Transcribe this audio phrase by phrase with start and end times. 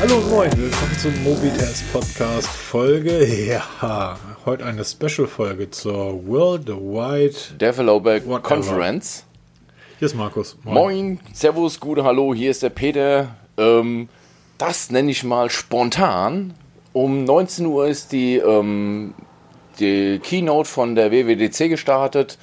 [0.00, 3.22] Hallo und moin, willkommen zum Mobitest Podcast Folge.
[3.46, 8.18] Ja, heute eine Special-Folge zur Worldwide Developer.
[8.40, 9.26] Conference.
[9.98, 10.56] Hier ist Markus.
[10.64, 13.36] Moin, Servus, gute Hallo, hier ist der Peter.
[13.58, 14.08] Ähm,
[14.56, 16.54] das nenne ich mal spontan.
[16.94, 19.12] Um 19 Uhr ist die, ähm,
[19.80, 22.38] die Keynote von der WWDC gestartet.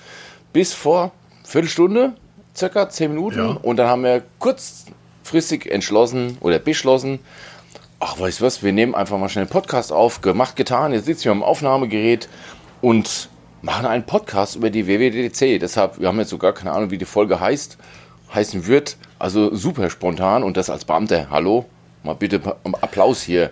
[0.53, 1.11] Bis vor
[1.43, 2.13] Viertelstunde,
[2.55, 3.39] circa 10 Minuten.
[3.39, 3.57] Ja.
[3.63, 7.17] Und dann haben wir kurzfristig entschlossen oder beschlossen,
[7.99, 10.21] ach, weißt du was, wir nehmen einfach mal schnell einen Podcast auf.
[10.21, 10.93] Gemacht, getan.
[10.93, 12.29] Jetzt sitzen wir am Aufnahmegerät
[12.81, 13.29] und
[13.61, 15.59] machen einen Podcast über die WWDC.
[15.59, 17.77] Deshalb, wir haben jetzt sogar keine Ahnung, wie die Folge heißt,
[18.33, 18.97] heißen wird.
[19.19, 21.27] Also super spontan und das als Beamter.
[21.29, 21.65] Hallo?
[22.03, 22.39] Mal bitte
[22.81, 23.51] Applaus hier.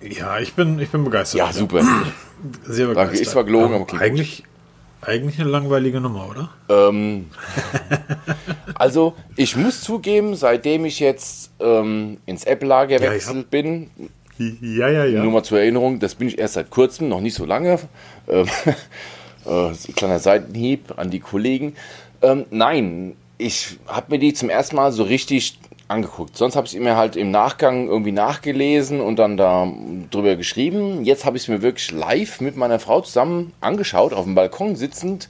[0.00, 1.38] Ja, ich bin, ich bin begeistert.
[1.38, 1.82] Ja, super.
[2.64, 3.20] Sehr Danke, begeistert.
[3.20, 4.42] ist zwar gelogen, Ähm, aber klingt eigentlich,
[5.02, 6.50] eigentlich eine langweilige Nummer, oder?
[6.68, 7.26] Ähm,
[8.74, 13.90] also, ich muss zugeben, seitdem ich jetzt ähm, ins Apple-Lager Ja, gewechselt bin,
[14.38, 15.22] Ja, ja, ja.
[15.22, 17.78] Nur mal zur Erinnerung, das bin ich erst seit kurzem, noch nicht so lange.
[18.28, 18.46] Ähm,
[19.46, 21.74] äh, kleiner Seitenhieb an die Kollegen.
[22.22, 25.58] Ähm, nein, ich habe mir die zum ersten Mal so richtig
[25.92, 26.36] angeguckt.
[26.36, 29.70] Sonst habe ich es mir halt im Nachgang irgendwie nachgelesen und dann da
[30.10, 31.04] drüber geschrieben.
[31.04, 34.74] Jetzt habe ich es mir wirklich live mit meiner Frau zusammen angeschaut, auf dem Balkon
[34.74, 35.28] sitzend,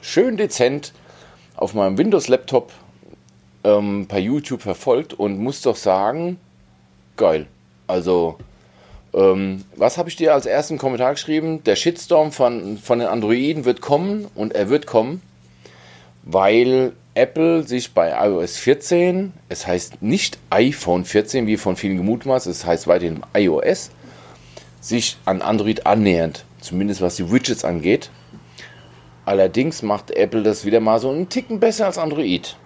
[0.00, 0.92] schön dezent
[1.56, 2.72] auf meinem Windows-Laptop
[3.64, 6.38] ähm, per YouTube verfolgt und muss doch sagen,
[7.16, 7.46] geil.
[7.86, 8.38] Also,
[9.12, 11.62] ähm, was habe ich dir als ersten Kommentar geschrieben?
[11.64, 15.20] Der Shitstorm von, von den Androiden wird kommen und er wird kommen,
[16.22, 22.46] weil Apple sich bei iOS 14, es heißt nicht iPhone 14, wie von vielen gemutmaßt,
[22.46, 23.90] es heißt weiterhin iOS,
[24.80, 28.10] sich an Android annähernd, zumindest was die Widgets angeht.
[29.24, 32.56] Allerdings macht Apple das wieder mal so einen Ticken besser als Android.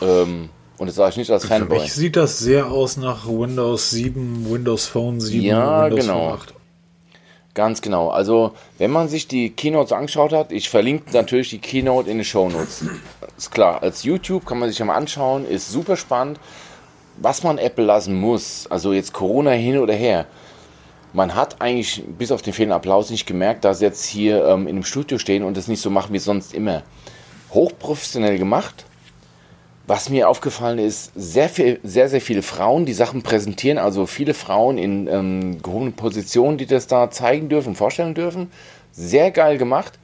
[0.00, 1.78] Ähm, und das sage ich nicht als Für Fanboy.
[1.80, 6.30] mich sieht das sehr aus nach Windows 7, Windows Phone 7, Ja, Windows genau.
[6.30, 6.54] Phone 8.
[7.54, 8.08] Ganz genau.
[8.08, 12.24] Also, wenn man sich die Keynotes angeschaut hat, ich verlinke natürlich die Keynote in den
[12.24, 12.86] Shownotes.
[13.36, 16.40] Ist klar, als YouTube kann man sich ja mal anschauen, ist super spannend.
[17.18, 20.26] Was man Apple lassen muss, also jetzt Corona hin oder her,
[21.12, 24.66] man hat eigentlich bis auf den fehlenden Applaus nicht gemerkt, dass sie jetzt hier ähm,
[24.66, 26.82] in dem Studio stehen und das nicht so machen wie sonst immer.
[27.52, 28.86] Hochprofessionell gemacht.
[29.86, 34.32] Was mir aufgefallen ist, sehr, viel, sehr, sehr viele Frauen, die Sachen präsentieren, also viele
[34.32, 38.52] Frauen in ähm, gehobenen Positionen, die das da zeigen dürfen, vorstellen dürfen.
[38.92, 39.98] Sehr geil gemacht.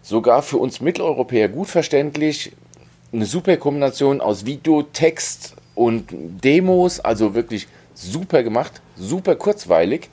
[0.00, 2.52] Sogar für uns Mitteleuropäer gut verständlich.
[3.12, 10.08] Eine super Kombination aus Video, Text und Demos, also wirklich super gemacht, super kurzweilig,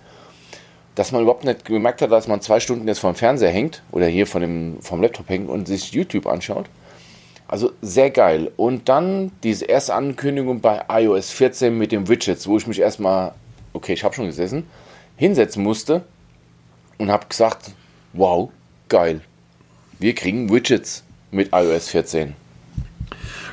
[0.96, 3.84] dass man überhaupt nicht gemerkt hat, dass man zwei Stunden jetzt vor dem Fernseher hängt
[3.92, 6.66] oder hier von dem, vom Laptop hängt und sich YouTube anschaut.
[7.54, 8.52] Also sehr geil.
[8.58, 13.34] Und dann diese erste Ankündigung bei iOS 14 mit den Widgets, wo ich mich erstmal,
[13.74, 14.66] okay, ich habe schon gesessen,
[15.18, 16.02] hinsetzen musste
[16.98, 17.74] und habe gesagt,
[18.14, 18.50] wow,
[18.90, 19.22] geil.
[20.00, 22.34] Wir kriegen Widgets mit iOS 14.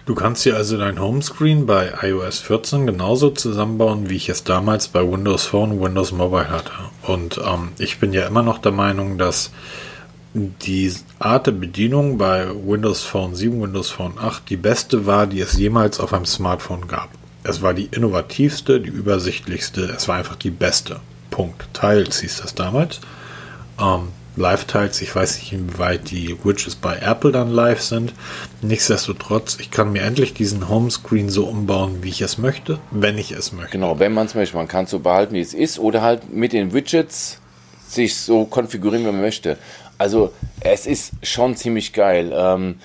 [0.06, 4.88] Du kannst dir also dein Homescreen bei iOS 14 genauso zusammenbauen, wie ich es damals
[4.88, 6.72] bei Windows Phone Windows Mobile hatte.
[7.02, 9.50] Und ähm, ich bin ja immer noch der Meinung, dass
[10.34, 15.40] die Art der Bedienung bei Windows Phone 7, Windows Phone 8 die beste war, die
[15.40, 17.08] es jemals auf einem Smartphone gab.
[17.42, 21.00] Es war die innovativste, die übersichtlichste, es war einfach die beste.
[21.30, 21.68] Punkt.
[21.72, 23.00] Tiles hieß das damals.
[23.80, 28.12] Ähm, Live-Tiles, ich weiß nicht, inwieweit die Widgets bei Apple dann live sind.
[28.62, 33.32] Nichtsdestotrotz, ich kann mir endlich diesen Homescreen so umbauen, wie ich es möchte, wenn ich
[33.32, 33.72] es möchte.
[33.72, 34.56] Genau, wenn man es möchte.
[34.56, 37.40] Man kann es so behalten, wie es ist, oder halt mit den Widgets
[37.88, 39.58] sich so konfigurieren, wie man möchte.
[40.00, 42.32] Also, es ist schon ziemlich geil.
[42.34, 42.76] Ähm,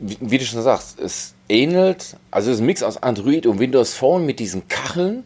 [0.00, 3.60] wie, wie du schon sagst, es ähnelt, also es ist ein Mix aus Android und
[3.60, 5.22] Windows Phone mit diesen Kacheln,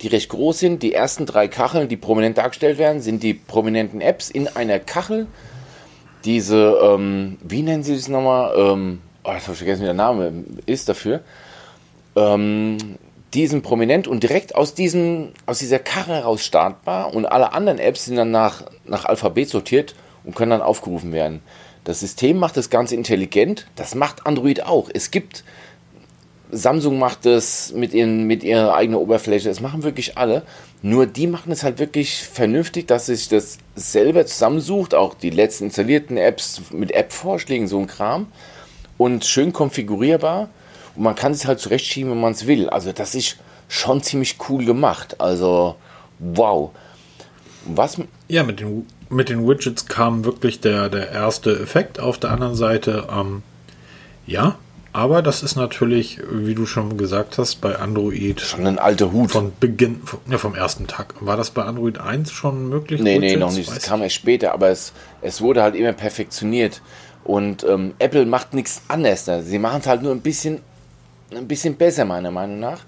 [0.00, 0.82] die recht groß sind.
[0.82, 5.26] Die ersten drei Kacheln, die prominent dargestellt werden, sind die prominenten Apps in einer Kachel.
[6.24, 8.54] Diese, ähm, wie nennen sie das nochmal?
[8.56, 10.32] Ähm, oh, jetzt habe ich vergessen, wie der Name
[10.64, 11.20] ist dafür.
[12.16, 12.78] Ähm,
[13.34, 17.78] die sind prominent und direkt aus, diesem, aus dieser Karre heraus startbar und alle anderen
[17.78, 19.94] Apps sind dann nach, nach Alphabet sortiert
[20.24, 21.40] und können dann aufgerufen werden.
[21.84, 24.88] Das System macht das Ganze intelligent, das macht Android auch.
[24.92, 25.44] Es gibt,
[26.52, 30.42] Samsung macht das mit, ihren, mit ihrer eigenen Oberfläche, das machen wirklich alle.
[30.82, 35.64] Nur die machen es halt wirklich vernünftig, dass sich das selber zusammensucht, auch die letzten
[35.64, 38.26] installierten Apps mit App-Vorschlägen, so ein Kram.
[38.98, 40.48] Und schön konfigurierbar.
[40.94, 42.68] Und man kann es halt zurechtschieben, wenn man es will.
[42.68, 43.38] Also das ist
[43.68, 45.20] schon ziemlich cool gemacht.
[45.20, 45.76] Also
[46.18, 46.70] wow.
[47.64, 47.98] Was,
[48.28, 52.00] Ja, mit den, mit den Widgets kam wirklich der, der erste Effekt.
[52.00, 53.42] Auf der anderen Seite, ähm,
[54.26, 54.56] ja,
[54.94, 59.30] Aber das ist natürlich, wie du schon gesagt hast, bei Android Schon ein alter Hut.
[59.30, 61.14] von Beginn, ja, vom ersten Tag.
[61.20, 63.00] War das bei Android 1 schon möglich?
[63.00, 63.40] Nee, nee, Widgets?
[63.40, 63.70] noch nicht.
[63.74, 64.92] Das kam erst später, aber es,
[65.22, 66.82] es wurde halt immer perfektioniert.
[67.24, 69.24] Und ähm, Apple macht nichts anders.
[69.44, 70.60] Sie machen es halt nur ein bisschen,
[71.34, 72.80] ein bisschen besser, meiner Meinung nach.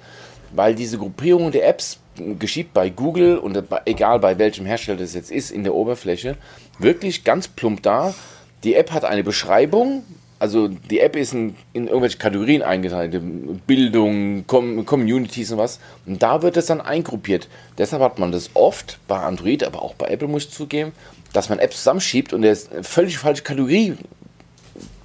[0.55, 1.99] Weil diese Gruppierung der Apps
[2.39, 6.37] geschieht bei Google und egal bei welchem Hersteller das jetzt ist, in der Oberfläche,
[6.79, 8.15] wirklich ganz plump da.
[8.63, 10.05] Die App hat eine Beschreibung,
[10.39, 13.21] also die App ist in, in irgendwelche Kategorien eingeteilt,
[13.67, 15.81] Bildung, Com Communities und was.
[16.07, 17.49] Und da wird es dann eingruppiert.
[17.79, 20.93] Deshalb hat man das oft bei Android, aber auch bei Apple muss ich zugeben,
[21.33, 23.95] dass man Apps zusammenschiebt und der völlig falsche Kategorie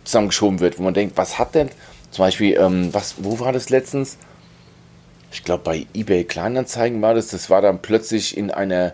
[0.04, 1.70] zusammengeschoben wird, wo man denkt, was hat denn
[2.12, 4.18] zum Beispiel, ähm, was, wo war das letztens?
[5.32, 7.28] Ich glaube bei eBay Kleinanzeigen war das.
[7.28, 8.94] Das war dann plötzlich in einer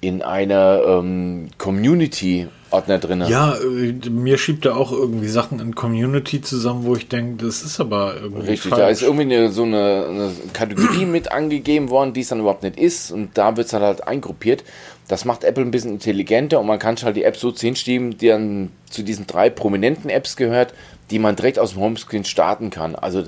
[0.00, 3.24] in einer ähm, Community-Ordner drin.
[3.26, 7.62] Ja, äh, mir schiebt er auch irgendwie Sachen in Community zusammen, wo ich denke, das
[7.62, 8.80] ist aber irgendwie Richtig, falsch.
[8.80, 12.62] da ist irgendwie eine, so eine, eine Kategorie mit angegeben worden, die es dann überhaupt
[12.62, 14.62] nicht ist und da wird es dann halt eingruppiert.
[15.08, 18.28] Das macht Apple ein bisschen intelligenter und man kann halt die App so hinschieben, die
[18.28, 20.74] dann zu diesen drei prominenten Apps gehört,
[21.10, 22.94] die man direkt aus dem Homescreen starten kann.
[22.94, 23.24] Also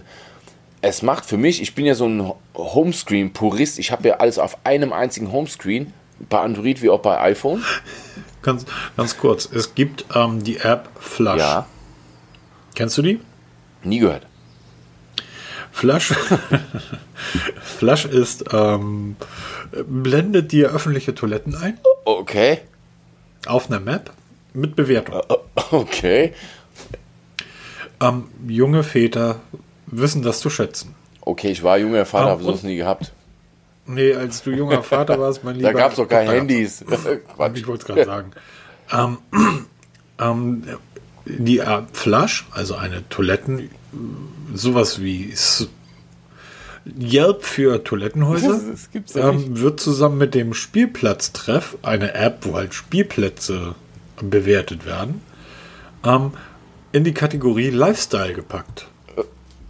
[0.83, 4.59] es macht für mich, ich bin ja so ein Homescreen-Purist, ich habe ja alles auf
[4.65, 5.93] einem einzigen Homescreen,
[6.29, 7.65] bei Android wie auch bei iPhone.
[8.43, 8.65] Ganz,
[8.97, 11.39] ganz kurz, es gibt ähm, die App Flush.
[11.39, 11.67] Ja,
[12.75, 13.21] Kennst du die?
[13.83, 14.27] nie gehört.
[15.73, 16.13] Flush,
[17.63, 19.17] Flush ist, ähm,
[19.87, 22.61] blendet dir öffentliche Toiletten ein Okay,
[23.47, 24.11] auf einer Map
[24.53, 25.21] mit Bewertung.
[25.71, 26.35] okay,
[28.03, 29.41] Ähm, junge Väter
[29.91, 30.95] wissen das zu schätzen.
[31.23, 33.13] okay, ich war junger Vater, Ah, habe und- nie gehabt.
[33.87, 35.73] Nee, als du junger Vater warst, mein Lieber.
[35.73, 36.85] Da gab es doch keine gab's- Handys.
[37.37, 37.57] Quatsch.
[37.59, 38.31] Ich wollte es gerade sagen.
[38.93, 39.19] ähm,
[40.21, 40.63] ähm,
[41.27, 43.69] die App Flush, also eine Toiletten,
[44.55, 45.33] sowas wie
[46.99, 48.61] Yelp für Toilettenhäuser,
[49.15, 53.75] ja ähm, wird zusammen mit dem Spielplatztreff, eine App, wo halt Spielplätze
[54.21, 55.21] bewertet werden,
[56.05, 56.33] ähm,
[56.93, 58.87] in die Kategorie Lifestyle gepackt.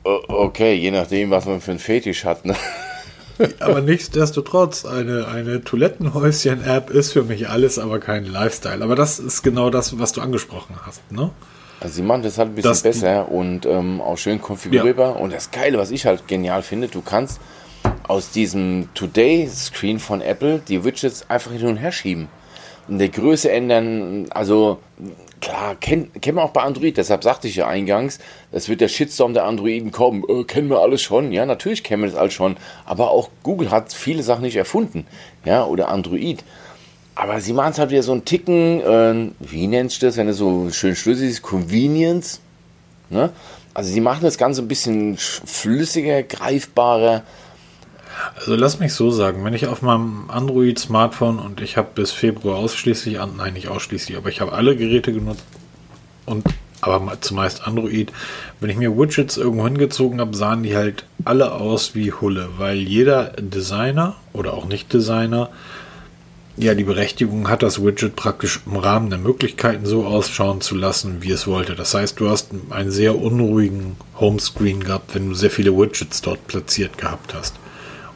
[0.04, 2.44] Okay, je nachdem, was man für einen Fetisch hat.
[2.44, 2.56] Ne?
[3.60, 8.84] Aber nichtsdestotrotz, eine, eine Toilettenhäuschen-App ist für mich alles, aber kein Lifestyle.
[8.84, 11.00] Aber das ist genau das, was du angesprochen hast.
[11.10, 11.30] Ne?
[11.80, 15.18] Also sie machen das halt ein bisschen Das- besser und ähm, auch schön konfigurierbar.
[15.18, 17.40] Und das Geile, was ich halt genial finde, du kannst
[18.06, 22.28] aus diesem Today-Screen von Apple die Widgets einfach hin und her schieben.
[22.88, 24.80] In der Größe ändern, also
[25.40, 28.18] klar, kennt, kennt man auch bei Android, deshalb sagte ich ja eingangs,
[28.52, 32.02] es wird der Shitstorm der Androiden kommen, äh, kennen wir alles schon, ja, natürlich kennen
[32.02, 35.06] wir das alles schon, aber auch Google hat viele Sachen nicht erfunden,
[35.44, 36.44] ja, oder Android.
[37.16, 40.28] Aber sie machen es halt wieder so einen Ticken, äh, wie nennt sich das, wenn
[40.28, 42.40] es so schön schlüssig ist, Convenience.
[43.10, 43.30] Ne?
[43.74, 47.22] Also sie machen das Ganze ein bisschen sch- flüssiger, greifbarer.
[48.36, 52.56] Also lass mich so sagen, wenn ich auf meinem Android-Smartphone und ich habe bis Februar
[52.56, 55.44] ausschließlich, nein nicht ausschließlich, aber ich habe alle Geräte genutzt
[56.26, 56.44] und
[56.82, 58.10] aber zumeist Android,
[58.60, 62.78] wenn ich mir Widgets irgendwo hingezogen habe, sahen die halt alle aus wie Hulle, weil
[62.78, 65.50] jeder Designer oder auch Nicht-Designer
[66.56, 71.22] ja die Berechtigung hat, das Widget praktisch im Rahmen der Möglichkeiten so ausschauen zu lassen,
[71.22, 71.74] wie es wollte.
[71.74, 76.46] Das heißt, du hast einen sehr unruhigen Homescreen gehabt, wenn du sehr viele Widgets dort
[76.46, 77.54] platziert gehabt hast.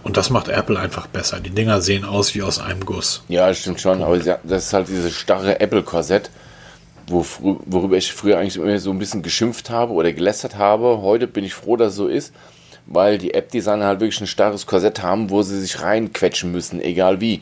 [0.05, 1.41] Und das macht Apple einfach besser.
[1.41, 3.25] Die Dinger sehen aus wie aus einem Guss.
[3.29, 6.31] Ja, stimmt schon, aber das ist halt dieses starre Apple-Korsett,
[7.09, 11.01] worüber ich früher eigentlich immer so ein bisschen geschimpft habe oder gelästert habe.
[11.01, 12.35] Heute bin ich froh, dass es so ist,
[12.87, 17.23] weil die App-Designer halt wirklich ein starres Korsett haben, wo sie sich reinquetschen müssen, egal
[17.23, 17.41] wie.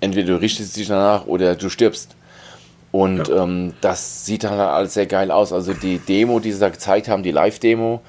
[0.00, 2.14] Entweder du richtest dich danach oder du stirbst.
[2.92, 5.52] Und ähm, das sieht dann halt alles sehr geil aus.
[5.52, 8.02] Also die Demo, die sie da gezeigt haben, die Live-Demo,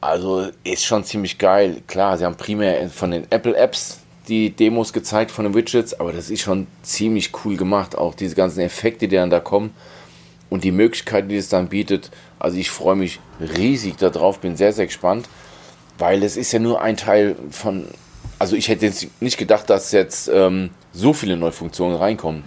[0.00, 1.82] also ist schon ziemlich geil.
[1.86, 6.30] Klar, sie haben primär von den Apple-Apps die Demos gezeigt von den Widgets, aber das
[6.30, 7.98] ist schon ziemlich cool gemacht.
[7.98, 9.74] Auch diese ganzen Effekte, die dann da kommen
[10.48, 12.10] und die Möglichkeiten, die es dann bietet.
[12.38, 15.28] Also ich freue mich riesig darauf, bin sehr, sehr gespannt,
[15.98, 17.86] weil es ist ja nur ein Teil von.
[18.38, 22.42] Also ich hätte jetzt nicht gedacht, dass jetzt ähm, so viele neue Funktionen reinkommen.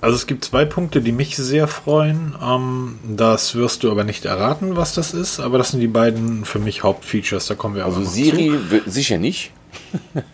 [0.00, 2.34] Also es gibt zwei Punkte, die mich sehr freuen.
[2.42, 5.40] Ähm, das wirst du aber nicht erraten, was das ist.
[5.40, 7.46] Aber das sind die beiden für mich Hauptfeatures.
[7.46, 9.50] Da kommen wir Also Siri wird sicher nicht.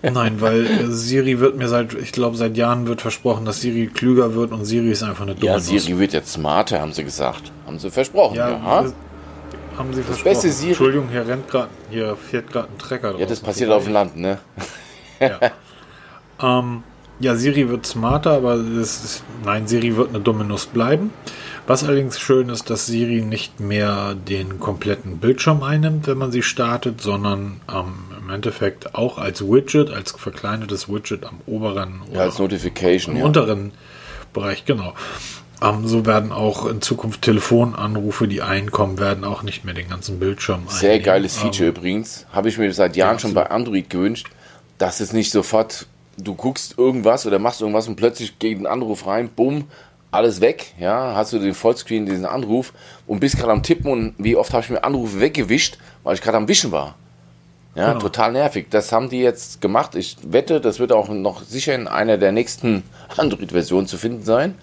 [0.03, 3.87] Nein, weil äh, Siri wird mir seit, ich glaube, seit Jahren wird versprochen, dass Siri
[3.93, 5.59] klüger wird und Siri ist einfach eine dumme Ja.
[5.59, 7.51] Siri wird jetzt smarter, haben sie gesagt.
[7.67, 8.37] Haben sie versprochen.
[8.37, 8.95] Ja, Ja, das
[9.79, 10.25] haben sie versprochen.
[10.35, 13.21] beste Siri- Entschuldigung, hier rennt gerade, hier fährt gerade ein Trecker drauf.
[13.21, 14.39] ja das passiert auf dem Land, ne?
[15.21, 15.41] Ja,
[17.21, 21.11] Siri wird smarter, aber es ist, nein, Siri wird eine dumme Nuss bleiben.
[21.67, 26.43] Was allerdings schön ist, dass Siri nicht mehr den kompletten Bildschirm einnimmt, wenn man sie
[26.43, 32.39] startet, sondern ähm, im Endeffekt auch als Widget, als verkleinertes Widget am oberen Ja, als
[32.39, 33.15] Notification.
[33.15, 33.27] im Ja.
[33.27, 33.73] unteren
[34.35, 34.93] Bereich, genau.
[35.63, 40.19] Ähm, so werden auch in Zukunft Telefonanrufe, die einkommen, werden auch nicht mehr den ganzen
[40.19, 41.05] Bildschirm Sehr einnehmen.
[41.07, 42.27] geiles Feature Ähm, übrigens.
[42.33, 44.27] Habe ich mir seit Jahren Ja, schon bei Android gewünscht,
[44.77, 45.87] dass es nicht sofort,
[46.19, 49.65] du guckst irgendwas oder machst irgendwas und plötzlich geht ein Anruf rein, bumm,
[50.11, 50.75] alles weg.
[50.79, 52.73] Ja, hast du den Vollscreen, diesen Anruf
[53.07, 56.23] und bist gerade am Tippen und wie oft habe ich mir Anrufe weggewischt, weil ich
[56.23, 56.95] gerade am Wischen war.
[57.75, 58.01] Ja, Genau.
[58.03, 58.67] total nervig.
[58.71, 59.97] Das haben die jetzt gemacht.
[59.97, 62.85] Ich wette, das wird auch noch sicher in einer der nächsten
[63.17, 64.55] Android-Versionen zu finden sein.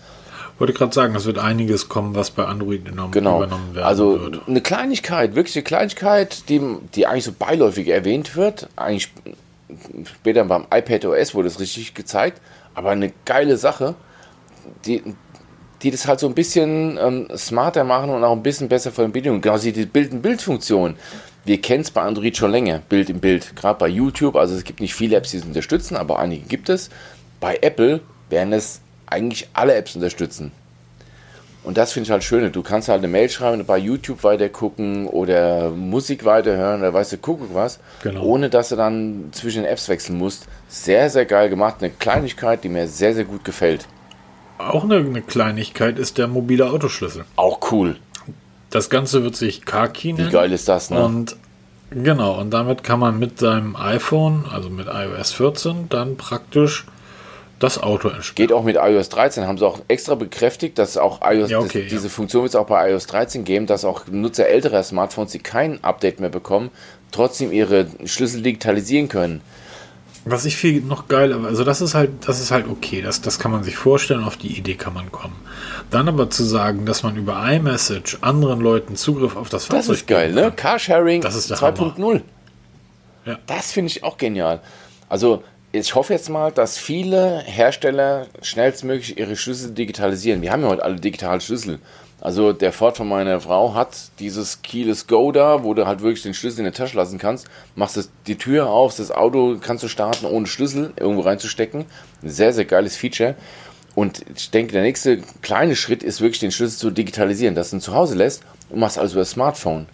[0.60, 3.38] wollte gerade sagen, es wird einiges kommen, was bei Android enorm Genau.
[3.40, 4.48] übernommen werden Also wird.
[4.48, 6.62] eine Kleinigkeit, wirklich eine Kleinigkeit, die,
[6.96, 8.70] die eigentlich so beiläufig erwähnt wird.
[8.78, 9.12] Eigentlich
[10.06, 12.42] später beim iPad OS wurde es richtig gezeigt,
[12.74, 13.96] aber eine geile Sache,
[14.86, 15.04] die,
[15.82, 19.06] die das halt so ein bisschen ähm, smarter machen und auch ein bisschen besser von
[19.06, 19.42] den Bedingungen.
[19.42, 20.96] Genau, die Bild-in-Bild-Funktion.
[21.44, 23.56] Wir kennen es bei Android schon länger, Bild im Bild.
[23.56, 26.70] Gerade bei YouTube, also es gibt nicht viele Apps, die es unterstützen, aber einige gibt
[26.70, 26.90] es.
[27.40, 30.52] Bei Apple werden es eigentlich alle Apps unterstützen.
[31.64, 32.52] Und das finde ich halt schön.
[32.52, 37.14] Du kannst halt eine Mail schreiben, bei YouTube weiter gucken oder Musik weiterhören oder weißt
[37.14, 38.24] du, guck was, Genau.
[38.24, 40.48] ohne dass du dann zwischen den Apps wechseln musst.
[40.70, 41.76] Sehr, sehr geil gemacht.
[41.80, 43.86] Eine Kleinigkeit, die mir sehr, sehr gut gefällt.
[44.58, 47.26] Auch eine, eine Kleinigkeit ist der mobile Autoschlüssel.
[47.36, 47.98] Auch cool.
[48.72, 49.62] Das Ganze wird sich
[50.02, 50.32] Wie nennen.
[50.32, 51.04] geil ist das, ne?
[51.04, 51.36] Und
[51.92, 56.86] genau, und damit kann man mit seinem iPhone, also mit iOS 14, dann praktisch
[57.64, 58.36] das Auto entsperren.
[58.36, 61.84] Geht auch mit iOS 13, haben sie auch extra bekräftigt, dass auch iOS, Ja, okay,
[61.84, 61.98] das, ja.
[61.98, 65.40] diese Funktion wird es auch bei iOS 13 geben, dass auch Nutzer älterer Smartphones, die
[65.40, 66.72] kein Update mehr bekommen,
[67.12, 69.42] trotzdem ihre Schlüssel digitalisieren können.
[70.24, 73.40] Was ich viel noch geil, also das ist halt, das ist halt okay, das, das
[73.40, 75.36] kann man sich vorstellen, auf die Idee kann man kommen.
[75.90, 79.96] Dann aber zu sagen, dass man über iMessage anderen Leuten Zugriff auf das Das Fahrzeug
[79.96, 80.52] ist geil, ne?
[80.56, 82.22] Carsharing Das ist der 2.0.
[83.26, 83.40] Ja.
[83.48, 84.62] Das finde ich auch genial.
[85.10, 90.42] Also, ich hoffe jetzt mal, dass viele Hersteller schnellstmöglich ihre Schlüssel digitalisieren.
[90.42, 91.80] Wir haben ja heute alle digitale Schlüssel.
[92.20, 96.22] Also, der Ford von meiner Frau hat dieses Keyless Go da, wo du halt wirklich
[96.22, 97.48] den Schlüssel in der Tasche lassen kannst.
[97.76, 101.86] Machst das, die Tür auf, das Auto kannst du starten, ohne Schlüssel irgendwo reinzustecken.
[102.22, 103.36] Ein sehr, sehr geiles Feature.
[103.96, 107.78] Und ich denke, der nächste kleine Schritt ist wirklich, den Schlüssel zu digitalisieren, dass du
[107.78, 109.88] ihn zu Hause lässt und machst also über das Smartphone.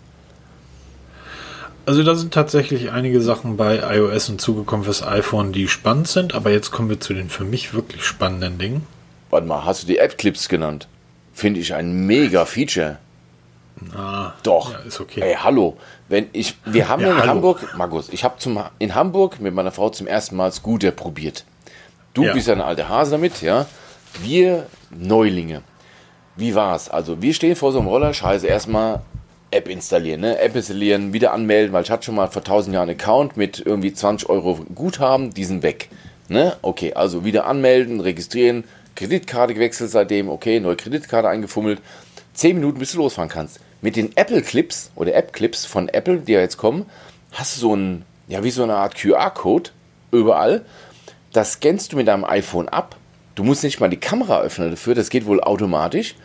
[1.87, 6.51] Also da sind tatsächlich einige Sachen bei iOS hinzugekommen fürs iPhone, die spannend sind, aber
[6.51, 8.85] jetzt kommen wir zu den für mich wirklich spannenden Dingen.
[9.29, 10.89] Warte mal, hast du die App-Clips genannt?
[11.33, 12.97] Finde ich ein mega Feature.
[13.95, 14.73] Ah, Doch.
[14.73, 15.21] Ja, ist okay.
[15.21, 15.77] Ey, hallo.
[16.09, 17.29] Wenn ich, wir haben ja, in hallo.
[17.29, 18.35] Hamburg, Markus, ich habe
[18.79, 21.45] in Hamburg mit meiner Frau zum ersten Mal Scooter probiert.
[22.13, 22.33] Du Ja.
[22.33, 23.65] bist ja ein alter Hase damit, ja.
[24.21, 25.61] Wir Neulinge.
[26.35, 26.89] Wie war's?
[26.89, 29.03] Also, wir stehen vor so einem Roller, scheiße, erstmal
[29.57, 30.39] App installieren, ne?
[30.39, 33.61] App installieren, wieder anmelden, weil ich hatte schon mal vor 1000 Jahren einen Account mit
[33.65, 35.89] irgendwie 20 Euro Guthaben, die sind weg.
[36.29, 36.55] Ne?
[36.61, 41.81] Okay, also wieder anmelden, registrieren, Kreditkarte gewechselt seitdem, okay, neue Kreditkarte eingefummelt.
[42.33, 43.59] 10 Minuten, bis du losfahren kannst.
[43.81, 46.85] Mit den Apple Clips oder App Clips von Apple, die ja jetzt kommen,
[47.31, 49.71] hast du so ein, ja, wie so eine Art QR-Code
[50.11, 50.65] überall.
[51.33, 52.95] Das scannst du mit deinem iPhone ab.
[53.35, 56.15] Du musst nicht mal die Kamera öffnen dafür, das geht wohl automatisch.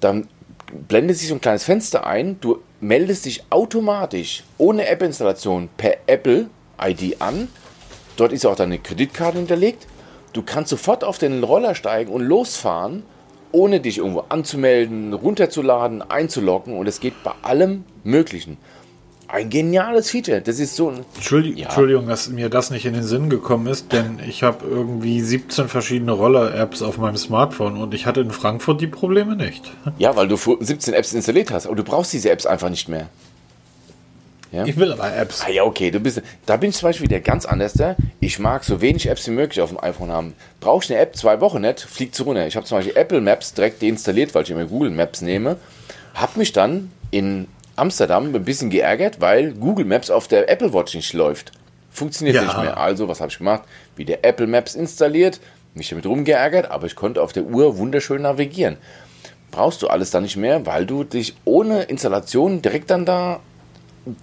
[0.00, 0.28] Dann
[0.88, 2.40] blendet sich so ein kleines Fenster ein.
[2.40, 6.48] Du meldest dich automatisch ohne App-Installation per Apple
[6.80, 7.48] ID an.
[8.16, 9.86] Dort ist auch deine Kreditkarte hinterlegt.
[10.32, 13.04] Du kannst sofort auf den Roller steigen und losfahren,
[13.52, 16.76] ohne dich irgendwo anzumelden, runterzuladen, einzuloggen.
[16.76, 18.58] Und es geht bei allem Möglichen.
[19.28, 20.40] Ein geniales Feature.
[20.40, 21.04] Das ist so ein.
[21.16, 21.66] Entschuldigung, Ja.
[21.66, 25.68] Entschuldigung, dass mir das nicht in den Sinn gekommen ist, denn ich habe irgendwie 17
[25.68, 29.72] verschiedene Roller-Apps auf meinem Smartphone und ich hatte in Frankfurt die Probleme nicht.
[29.98, 31.66] Ja, weil du vor- 17 Apps installiert hast.
[31.66, 33.08] Aber du brauchst diese Apps einfach nicht mehr.
[34.64, 35.42] Ich will aber Apps.
[35.46, 36.22] Ah ja, okay, du bist.
[36.46, 37.74] Da bin ich zum Beispiel der ganz anders.
[37.74, 37.94] Der.
[38.20, 40.32] Ich mag so wenig Apps wie möglich auf dem iPhone haben.
[40.60, 42.46] Brauche ich eine App zwei Wochen nicht, fliegt sie runter.
[42.46, 45.56] Ich habe zum Beispiel Apple Maps direkt deinstalliert, weil ich immer Google Maps nehme.
[46.14, 50.94] Hab mich dann in Amsterdam ein bisschen geärgert, weil Google Maps auf der Apple Watch
[50.94, 51.52] nicht läuft.
[51.90, 52.42] Funktioniert Ja.
[52.44, 52.76] nicht mehr.
[52.78, 53.62] Also, was habe ich gemacht?
[53.96, 55.40] Wieder Apple Maps installiert,
[55.74, 58.76] mich damit rumgeärgert, aber ich konnte auf der Uhr wunderschön navigieren.
[59.50, 63.40] Brauchst du alles dann nicht mehr, weil du dich ohne Installation direkt dann da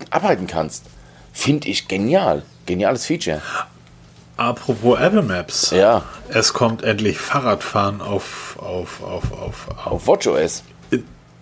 [0.10, 0.86] arbeiten kannst.
[1.32, 2.44] Finde ich genial.
[2.66, 3.42] Geniales Feature.
[4.38, 5.72] Apropos Apple Maps.
[5.72, 10.64] Ja, Es kommt endlich Fahrradfahren auf, auf, auf, auf, auf auf WatchOS.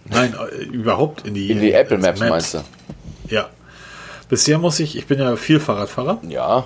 [0.10, 2.60] Nein, äh, überhaupt in die, In die Apple ins Maps, meinst du?
[3.30, 3.50] Ja.
[4.30, 6.66] Bisher muss ich, ich bin ja viel Fahrradfahrer, Ja.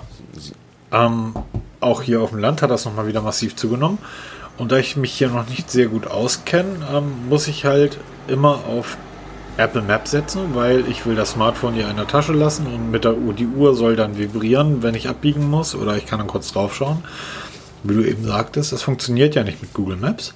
[0.92, 1.34] ähm,
[1.80, 3.98] auch hier auf dem Land hat das nochmal wieder massiv zugenommen.
[4.58, 8.60] Und da ich mich hier noch nicht sehr gut auskenne, ähm, muss ich halt immer
[8.66, 8.96] auf
[9.58, 13.04] Apple Maps setzen, weil ich will das Smartphone hier in der Tasche lassen und mit
[13.04, 16.28] der Uhr, die Uhr soll dann vibrieren, wenn ich abbiegen muss oder ich kann dann
[16.28, 17.04] kurz drauf schauen.
[17.82, 20.34] Wie du eben sagtest, das funktioniert ja nicht mit Google Maps.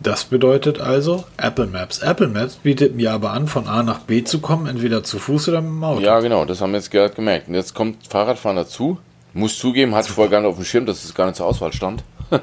[0.00, 1.98] Das bedeutet also Apple Maps.
[2.00, 5.48] Apple Maps bietet mir aber an, von A nach B zu kommen, entweder zu Fuß
[5.48, 6.00] oder mit dem Auto.
[6.00, 7.48] Ja, genau, das haben wir jetzt gerade gemerkt.
[7.48, 8.98] Und jetzt kommt Fahrradfahren dazu.
[9.32, 11.46] Muss zugeben, hatte ich vorher gar nicht auf dem Schirm, dass es gar nicht zur
[11.46, 12.04] Auswahl stand.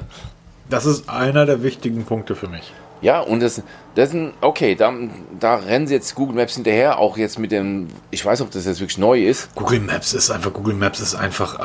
[0.70, 2.72] das ist einer der wichtigen Punkte für mich.
[3.00, 3.62] Ja, und das,
[3.94, 4.92] das ist ein, okay, da,
[5.38, 8.64] da rennen sie jetzt Google Maps hinterher, auch jetzt mit dem, ich weiß, ob das
[8.64, 9.54] jetzt wirklich neu ist.
[9.54, 11.60] Google Maps ist einfach, Google Maps ist einfach,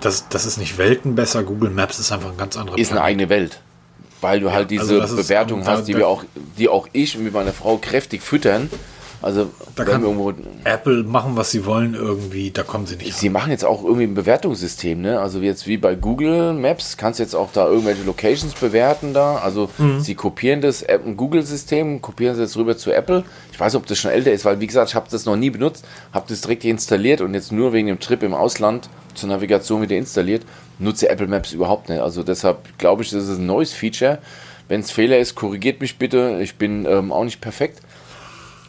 [0.00, 3.02] das, das ist nicht Welten besser, Google Maps ist einfach ein ganz anderer Ist eine
[3.02, 3.60] eigene Welt.
[4.20, 6.24] Weil du halt diese also Bewertung ist, hast, die wir auch,
[6.58, 8.70] die auch ich mit meiner Frau kräftig füttern.
[9.22, 10.32] Also da kann irgendwo,
[10.64, 13.14] Apple machen, was sie wollen irgendwie, da kommen sie nicht.
[13.14, 13.34] Sie ran.
[13.34, 15.20] machen jetzt auch irgendwie ein Bewertungssystem, ne?
[15.20, 19.36] Also jetzt wie bei Google Maps kannst du jetzt auch da irgendwelche Locations bewerten da.
[19.36, 20.00] Also mhm.
[20.00, 20.86] sie kopieren das
[21.16, 23.24] Google-System, kopieren sie jetzt rüber zu Apple.
[23.52, 25.50] Ich weiß, ob das schon älter ist, weil wie gesagt, ich habe das noch nie
[25.50, 25.84] benutzt,
[26.14, 28.88] habe das direkt installiert und jetzt nur wegen dem Trip im Ausland
[29.20, 30.42] zur Navigation wieder installiert.
[30.78, 32.00] Nutze Apple Maps überhaupt nicht.
[32.00, 34.18] Also deshalb glaube ich, das ist ein neues Feature.
[34.68, 36.38] Wenn es Fehler ist, korrigiert mich bitte.
[36.42, 37.80] Ich bin ähm, auch nicht perfekt.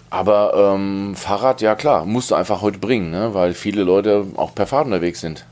[0.09, 3.33] Aber ähm, Fahrrad, ja klar, musst du einfach heute bringen, ne?
[3.33, 5.45] weil viele Leute auch per Fahrrad unterwegs sind.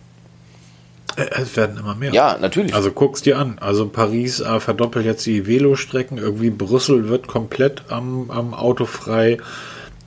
[1.16, 2.12] Äh, es werden immer mehr.
[2.14, 2.74] Ja, natürlich.
[2.74, 3.58] Also guck's dir an.
[3.60, 6.18] Also Paris äh, verdoppelt jetzt die Velostrecken.
[6.18, 9.38] Irgendwie Brüssel wird komplett am, am Auto frei.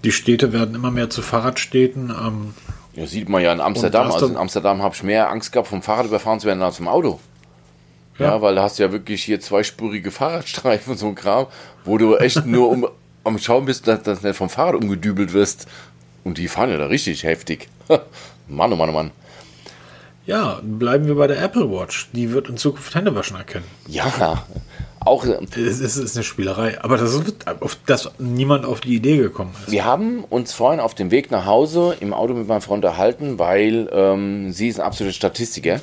[0.05, 2.11] Die Städte werden immer mehr zu Fahrradstädten.
[2.11, 2.55] Ähm,
[2.95, 4.11] ja, sieht man ja in Amsterdam.
[4.11, 6.89] Also in Amsterdam habe ich mehr Angst gehabt, vom Fahrrad überfahren zu werden als vom
[6.89, 7.21] Auto.
[8.19, 8.27] Ja.
[8.27, 11.47] ja, weil da hast du ja wirklich hier zweispurige Fahrradstreifen und so ein Kram,
[11.85, 12.87] wo du echt nur um
[13.25, 15.67] am Schauen bist, dass, dass du nicht vom Fahrrad umgedübelt wirst.
[16.25, 17.69] Und die fahren ja da richtig heftig.
[18.49, 19.11] Mann, oh Mann, oh Mann.
[20.25, 22.11] Ja, bleiben wir bei der Apple Watch.
[22.13, 23.65] Die wird in Zukunft Händewaschen erkennen.
[23.89, 24.45] Ja,
[25.07, 25.25] auch.
[25.25, 29.53] Es ist, ist eine Spielerei, aber das ist, auf das niemand auf die Idee gekommen
[29.67, 29.73] ist.
[29.73, 33.39] Wir haben uns vorhin auf dem Weg nach Hause im Auto mit meiner Frau unterhalten,
[33.39, 35.81] weil ähm, sie ist ein absoluter Statistiker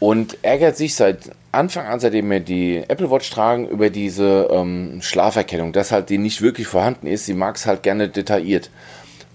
[0.00, 4.98] und ärgert sich seit Anfang an, seitdem wir die Apple Watch tragen, über diese ähm,
[5.00, 7.26] Schlaferkennung, dass halt die nicht wirklich vorhanden ist.
[7.26, 8.70] Sie mag es halt gerne detailliert.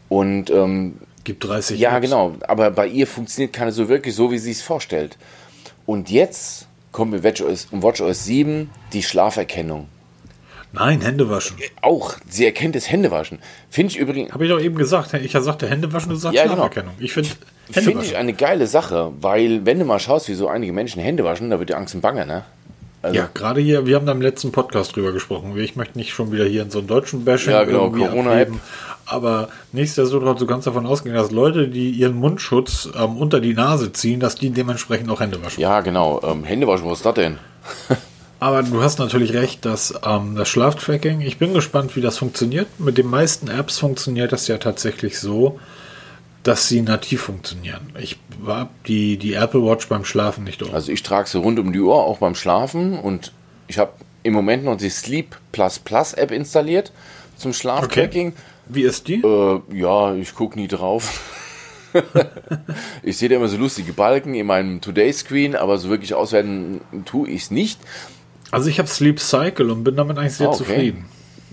[0.10, 2.02] Und ähm, gibt 30 Ja, Apps.
[2.06, 2.34] genau.
[2.48, 5.18] Aber bei ihr funktioniert keine so wirklich so, wie sie es vorstellt.
[5.86, 9.88] Und jetzt kommt mit WatchOS, WatchOS 7 die Schlaferkennung.
[10.72, 11.58] Nein, Händewaschen.
[11.82, 13.40] Auch, sie erkennt das Händewaschen.
[13.70, 14.34] Finde ich übrigens.
[14.34, 15.14] Habe ich doch eben gesagt.
[15.16, 16.56] Ich sagte Händewaschen, du sagst ja, genau.
[16.56, 16.94] Schlaferkennung.
[16.96, 17.06] Genau.
[17.06, 17.30] Ich finde
[17.72, 21.24] Finde ich eine geile Sache, weil wenn du mal schaust, wie so einige Menschen Hände
[21.24, 22.44] waschen, da wird dir Angst und Bange, ne?
[23.02, 25.58] Also ja, gerade hier, wir haben da im letzten Podcast drüber gesprochen.
[25.58, 28.52] Ich möchte nicht schon wieder hier in so einen deutschen Bashing ja, genau, Corona-App.
[29.10, 33.92] Aber nichtsdestotrotz, du kannst davon ausgehen, dass Leute, die ihren Mundschutz ähm, unter die Nase
[33.92, 35.60] ziehen, dass die dementsprechend auch Hände waschen.
[35.60, 36.22] Ja, genau.
[36.24, 37.38] Ähm, Hände waschen, was ist das denn?
[38.40, 42.68] Aber du hast natürlich recht, dass ähm, das Schlaftracking, ich bin gespannt, wie das funktioniert.
[42.80, 45.60] Mit den meisten Apps funktioniert das ja tatsächlich so,
[46.44, 47.92] dass sie nativ funktionieren.
[48.00, 50.74] Ich habe die, die Apple Watch beim Schlafen nicht um.
[50.74, 52.98] Also ich trage sie rund um die Uhr, auch beim Schlafen.
[52.98, 53.34] Und
[53.68, 53.92] ich habe
[54.24, 56.94] im Moment noch die Sleep Plus Plus App installiert
[57.36, 58.30] zum Schlaftracking.
[58.30, 58.38] Okay.
[58.70, 59.22] Wie ist die?
[59.22, 61.36] Äh, ja, ich gucke nie drauf.
[63.04, 67.30] ich sehe da immer so lustige Balken in meinem Today-Screen, aber so wirklich auswerten tue
[67.30, 67.80] ich es nicht.
[68.52, 70.58] Also ich habe Sleep Cycle und bin damit eigentlich sehr ah, okay.
[70.60, 71.06] zufrieden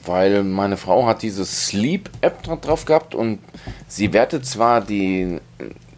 [0.07, 3.41] weil meine Frau hat diese Sleep-App drauf gehabt und
[3.89, 5.41] sie wertet zwar die,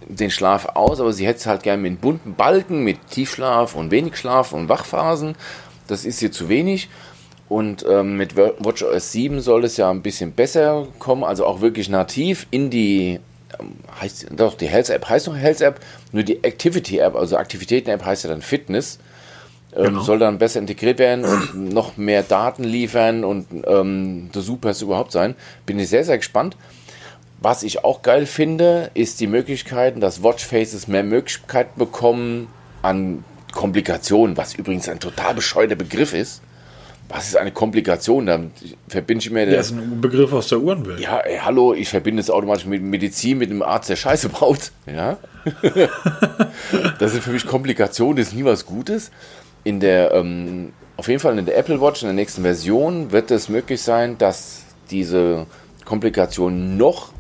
[0.09, 3.91] den Schlaf aus, aber sie hätte es halt gerne mit bunten Balken, mit Tiefschlaf und
[3.91, 5.37] wenig Schlaf und Wachphasen.
[5.87, 6.89] Das ist ihr zu wenig.
[7.49, 11.89] Und ähm, mit WatchOS 7 soll es ja ein bisschen besser kommen, also auch wirklich
[11.89, 13.21] nativ in die,
[13.59, 15.81] ähm, heißt doch, die Health App heißt doch Health App,
[16.13, 18.99] nur die Activity App, also Aktivitäten App heißt ja dann Fitness.
[19.77, 20.01] Ähm, genau.
[20.01, 25.13] soll dann besser integriert werden und noch mehr Daten liefern und ähm, der Superst überhaupt
[25.13, 25.35] sein.
[25.67, 26.57] Bin ich sehr, sehr gespannt.
[27.41, 32.49] Was ich auch geil finde, ist die Möglichkeit, dass Watchfaces mehr Möglichkeiten bekommen
[32.83, 36.43] an Komplikationen, was übrigens ein total bescheuerter Begriff ist.
[37.09, 38.27] Was ist eine Komplikation?
[38.27, 38.40] Da
[38.88, 39.47] verbinde ich mir.
[39.47, 41.01] Der ist ein Begriff aus der Uhrenwelt.
[41.01, 44.73] Ja, ey, hallo, ich verbinde es automatisch mit Medizin, mit einem Arzt, der Scheiße baut.
[44.87, 45.16] Ja.
[46.99, 49.11] das sind für mich Komplikationen, das ist nie was Gutes
[49.64, 53.31] in der, ähm, auf jeden Fall in der Apple Watch, in der nächsten Version, wird
[53.31, 55.47] es möglich sein, dass diese
[55.85, 57.12] Komplikationen noch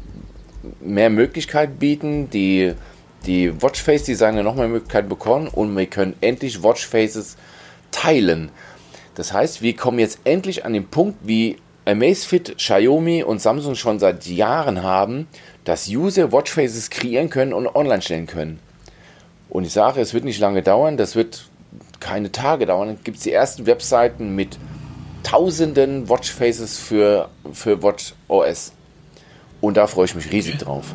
[0.80, 2.72] mehr Möglichkeiten bieten, die,
[3.26, 7.36] die Watchface-Designer noch mehr Möglichkeiten bekommen und wir können endlich Watchfaces
[7.90, 8.50] teilen.
[9.18, 13.98] Das heißt, wir kommen jetzt endlich an den Punkt, wie Amazfit, Xiaomi und Samsung schon
[13.98, 15.26] seit Jahren haben,
[15.64, 18.60] dass User Watchfaces kreieren können und online stellen können.
[19.48, 21.48] Und ich sage, es wird nicht lange dauern, das wird
[21.98, 24.56] keine Tage dauern, gibt es die ersten Webseiten mit
[25.24, 28.70] tausenden Watchfaces für, für Watch OS.
[29.60, 30.94] Und da freue ich mich riesig drauf.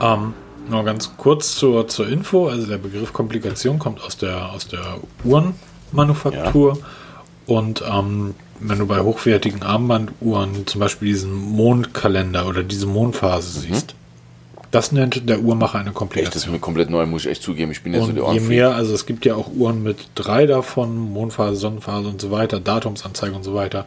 [0.00, 0.32] Ähm,
[0.70, 2.48] nur ganz kurz zur, zur Info.
[2.48, 4.96] Also der Begriff Komplikation kommt aus der, aus der
[5.94, 6.78] Uhrenmanufaktur.
[6.78, 6.84] Ja.
[7.46, 13.62] Und ähm, wenn du bei hochwertigen Armbanduhren zum Beispiel diesen Mondkalender oder diese Mondphase mhm.
[13.62, 13.94] siehst,
[14.70, 16.26] das nennt der Uhrmacher eine Komplikation.
[16.26, 17.70] Echt, das ist mir komplett neu, muss ich echt zugeben.
[17.70, 20.46] Ich bin ja so der Je mehr, also es gibt ja auch Uhren mit drei
[20.46, 23.86] davon, Mondphase, Sonnenphase und so weiter, Datumsanzeige und so weiter.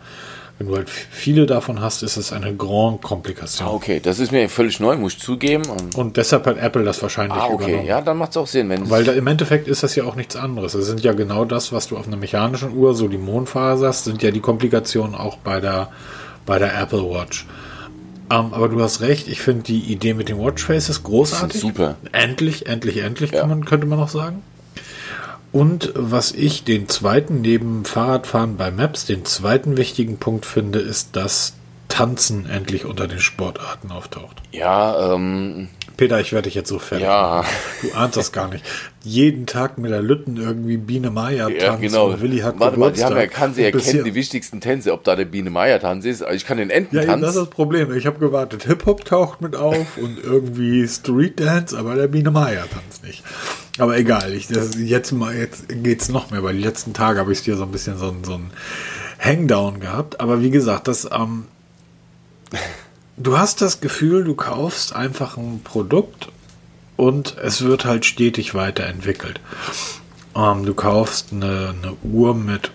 [0.58, 3.67] Wenn du halt viele davon hast, ist es eine Grand Komplikation.
[3.67, 5.63] Ah, okay, das ist mir völlig neu, muss ich zugeben.
[5.96, 7.63] Und, deshalb hat Apple das wahrscheinlich ah, okay.
[7.65, 7.86] übernommen.
[7.86, 8.70] Ja, dann macht es auch Sinn.
[8.70, 10.74] Wenn Weil da, im Endeffekt ist das ja auch nichts anderes.
[10.74, 14.06] Es sind ja genau das, was du auf einer mechanischen Uhr, so die Mondphase hast,
[14.06, 15.89] sind ja die Komplikationen auch bei der,
[16.48, 17.46] bei der Apple Watch.
[18.30, 21.62] Um, ähm, aber du hast recht, ich finde die Idee mit den Watchfaces großartig.
[21.62, 21.96] Super.
[22.12, 23.46] Endlich, endlich, endlich, ja.
[23.46, 24.41] man, könnte man noch sagen.
[25.58, 31.15] Und was ich den zweiten neben Fahrradfahren bei Maps, den zweiten wichtigen Punkt finde, ist,
[31.15, 31.54] dass
[31.88, 34.43] Tanzen endlich unter den Sportarten auftaucht.
[34.52, 37.08] Ja, ähm, Peter, ich werde dich jetzt so fertig.
[37.08, 37.43] Ja.
[37.82, 38.63] Du ahnst das gar nicht.
[39.02, 41.60] Jeden Tag mit der Lütten irgendwie Biene Meier tanzen.
[41.60, 42.22] Ja, genau.
[42.22, 43.10] Willi hat Warte Geburtstag.
[43.10, 46.22] mal, ja, kann sie erkennen die wichtigsten Tänze, ob da der Biene Meier Tanz ist.
[46.22, 47.91] Also ich kann den Enten Ja, das ist das Problem.
[47.98, 48.65] Ich habe gewartet.
[48.65, 53.24] Hip Hop taucht mit auf und irgendwie Street Dance, aber der Biene Meier Tanz nicht.
[53.77, 54.33] Aber egal.
[54.33, 57.57] Ich, das, jetzt mal, jetzt geht's noch mehr, weil die letzten Tage habe ich hier
[57.57, 58.51] so ein bisschen so, so ein
[59.19, 60.19] Hangdown gehabt.
[60.19, 61.45] Aber wie gesagt, das, ähm,
[63.19, 66.29] Du hast das Gefühl, du kaufst einfach ein Produkt
[66.97, 69.39] und es wird halt stetig weiterentwickelt.
[70.35, 72.71] Ähm, du kaufst eine, eine Uhr mit,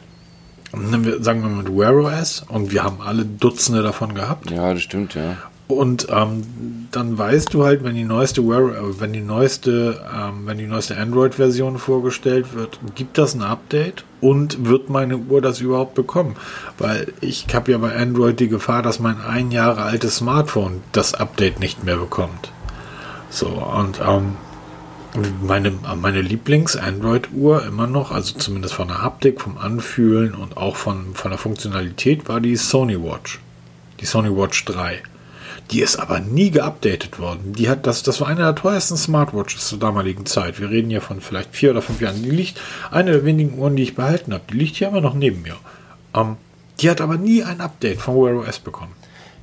[0.73, 4.51] sagen wir mal mit Wear OS und wir haben alle Dutzende davon gehabt.
[4.51, 5.37] Ja, das stimmt, ja.
[5.73, 10.59] Und ähm, dann weißt du halt, wenn die neueste äh, wenn die neueste, ähm, wenn
[10.59, 15.95] die neueste Android-Version vorgestellt wird, gibt das ein Update und wird meine Uhr das überhaupt
[15.95, 16.37] bekommen?
[16.79, 21.15] Weil ich habe ja bei Android die Gefahr, dass mein ein Jahre altes Smartphone das
[21.15, 22.53] Update nicht mehr bekommt.
[23.31, 24.37] So, und ähm,
[25.43, 31.15] meine, meine Lieblings-Android-Uhr immer noch, also zumindest von der Haptik, vom Anfühlen und auch von,
[31.15, 33.41] von der Funktionalität, war die Sony Watch.
[34.01, 35.03] Die Sony Watch 3.
[35.71, 37.55] Die ist aber nie geupdatet worden.
[37.55, 40.61] Die hat das, das war eine der teuersten Smartwatches zur damaligen Zeit.
[40.61, 42.23] Wir reden hier von vielleicht vier oder fünf Jahren.
[42.23, 45.15] Die liegt, eine der wenigen Uhren, die ich behalten habe, die liegt hier immer noch
[45.15, 45.57] neben mir.
[46.15, 46.37] Ähm,
[46.81, 48.93] die hat aber nie ein Update von Wear OS bekommen.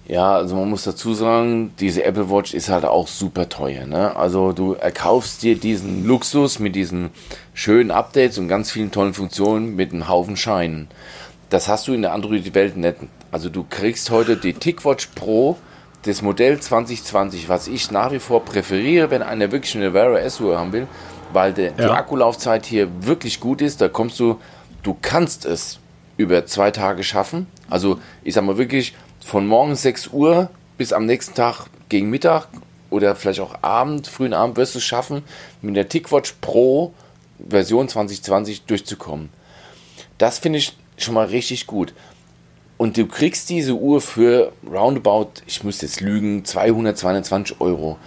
[0.10, 3.86] Ja, also man muss dazu sagen, diese Apple Watch ist halt auch super teuer.
[3.86, 4.16] Ne?
[4.16, 7.12] Also du erkaufst dir diesen Luxus mit diesen
[7.54, 10.88] schönen Updates und ganz vielen tollen Funktionen mit einem Haufen Scheinen.
[11.52, 12.96] Das hast du in der Android-Welt nicht.
[13.32, 15.58] Also du kriegst heute die TicWatch Pro
[16.04, 20.58] das Modell 2020, was ich nach wie vor präferiere, wenn einer wirklich eine Wear OS-Uhr
[20.58, 20.88] haben will,
[21.34, 21.72] weil de, ja.
[21.72, 23.82] die Akkulaufzeit hier wirklich gut ist.
[23.82, 24.40] Da kommst du,
[24.84, 25.80] du kannst es
[26.18, 27.48] über zwei Tage schaffen.
[27.70, 32.48] Also ich sag mal wirklich von morgens 6 Uhr bis am nächsten Tag gegen Mittag
[32.90, 35.24] oder vielleicht auch Abend, frühen Abend wirst du es schaffen,
[35.62, 36.94] mit der TicWatch Pro
[37.48, 39.30] Version 2020 durchzukommen.
[40.18, 41.94] Das finde ich schon mal richtig gut.
[42.80, 47.98] Und du kriegst diese Uhr für roundabout, ich muss jetzt lügen, 200, 220 Euro.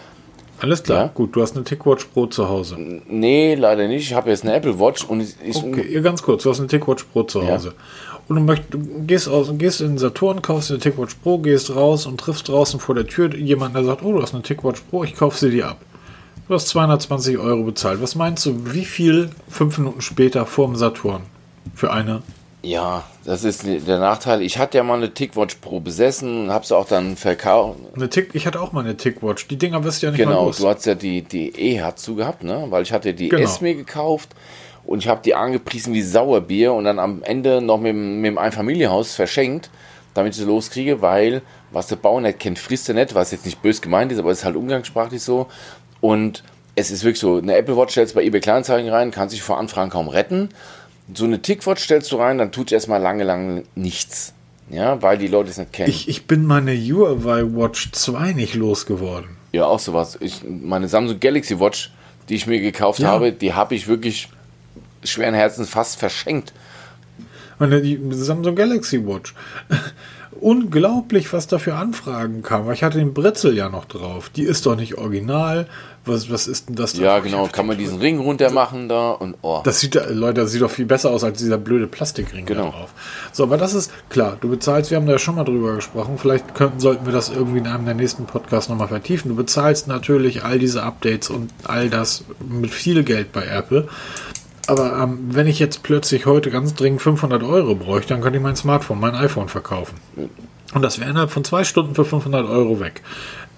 [0.61, 1.11] Alles klar, ja?
[1.12, 1.37] gut.
[1.37, 2.78] Du hast eine TicWatch Pro zu Hause.
[2.78, 4.06] Nee, leider nicht.
[4.06, 6.44] Ich habe jetzt eine Apple Watch und ist Okay, ganz kurz.
[6.44, 7.74] Du hast eine TicWatch Pro zu Hause.
[7.76, 8.18] Ja.
[8.28, 11.76] Und du, möchtest, du gehst, aus, gehst in den Saturn, kaufst eine TicWatch Pro, gehst
[11.76, 14.80] raus und triffst draußen vor der Tür jemanden, der sagt, oh, du hast eine TicWatch
[14.88, 15.80] Pro, ich kaufe sie dir ab.
[16.48, 18.00] Du hast 220 Euro bezahlt.
[18.00, 21.24] Was meinst du, wie viel fünf Minuten später vor dem Saturn
[21.74, 22.22] für eine
[22.64, 24.40] ja, das ist der Nachteil.
[24.40, 27.81] Ich hatte ja mal eine TickWatch Pro besessen und habe sie auch dann verkauft.
[27.94, 29.48] Eine Tick, ich hatte auch mal eine TickWatch.
[29.48, 32.14] Die Dinger wirst du ja nicht Genau, du hast ja die, die E hast du
[32.14, 32.66] gehabt, ne?
[32.70, 33.42] Weil ich hatte die genau.
[33.42, 34.31] S mir gekauft
[34.85, 38.38] und ich habe die angepriesen wie Sauerbier und dann am Ende noch mit, mit dem
[38.38, 39.70] Einfamilienhaus verschenkt,
[40.14, 43.44] damit ich sie loskriege, weil was der Bauer nicht kennt, frisst er nicht, was jetzt
[43.44, 45.46] nicht bös gemeint ist, aber es ist halt umgangssprachlich so.
[46.01, 46.44] Und
[46.77, 49.59] es ist wirklich so, eine Apple Watch stellst bei eBay Kleinanzeigen rein, kann sich vor
[49.59, 50.51] Anfragen kaum retten
[51.14, 54.34] so eine Tickwatch stellst du rein, dann tut erstmal lange, lange nichts.
[54.70, 55.90] Ja, weil die Leute es nicht kennen.
[55.90, 59.36] Ich, ich bin meine Huawei Watch 2 nicht losgeworden.
[59.52, 60.16] Ja, auch sowas.
[60.20, 61.92] Ich, meine Samsung Galaxy Watch,
[62.28, 63.08] die ich mir gekauft ja.
[63.08, 64.28] habe, die habe ich wirklich
[65.04, 66.54] schweren Herzens fast verschenkt.
[67.58, 69.34] Meine die Samsung Galaxy Watch.
[70.40, 72.71] Unglaublich, was da für Anfragen kam.
[72.73, 74.31] Ich hatte den Bretzel ja noch drauf.
[74.31, 75.66] Die ist doch nicht original.
[76.05, 76.95] Was, was ist denn das?
[76.95, 77.03] Da?
[77.03, 77.47] Ja, genau.
[77.47, 79.61] Kann man diesen Ring runter machen da und oh.
[79.62, 82.64] Das sieht, Leute, das sieht doch viel besser aus als dieser blöde Plastikring genau.
[82.64, 82.90] da drauf.
[83.33, 84.37] So, aber das ist klar.
[84.40, 86.18] Du bezahlst, wir haben da ja schon mal drüber gesprochen.
[86.18, 89.29] Vielleicht könnten, sollten wir das irgendwie in einem der nächsten Podcasts nochmal vertiefen.
[89.29, 93.87] Du bezahlst natürlich all diese Updates und all das mit viel Geld bei Apple.
[94.66, 98.42] Aber ähm, wenn ich jetzt plötzlich heute ganz dringend 500 Euro bräuchte, dann könnte ich
[98.42, 99.96] mein Smartphone, mein iPhone verkaufen.
[100.75, 103.03] Und das wäre innerhalb von zwei Stunden für 500 Euro weg.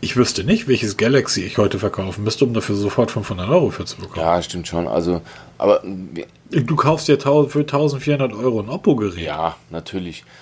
[0.01, 3.85] Ich wüsste nicht, welches Galaxy ich heute verkaufen müsste, um dafür sofort 500 Euro für
[3.85, 4.21] zu bekommen.
[4.27, 4.89] Ja, stimmt schon.
[4.89, 5.21] Also,
[5.59, 5.83] aber
[6.51, 9.25] Du kaufst dir für 1400 Euro ein Oppo-Gerät.
[9.25, 10.25] ja, natürlich.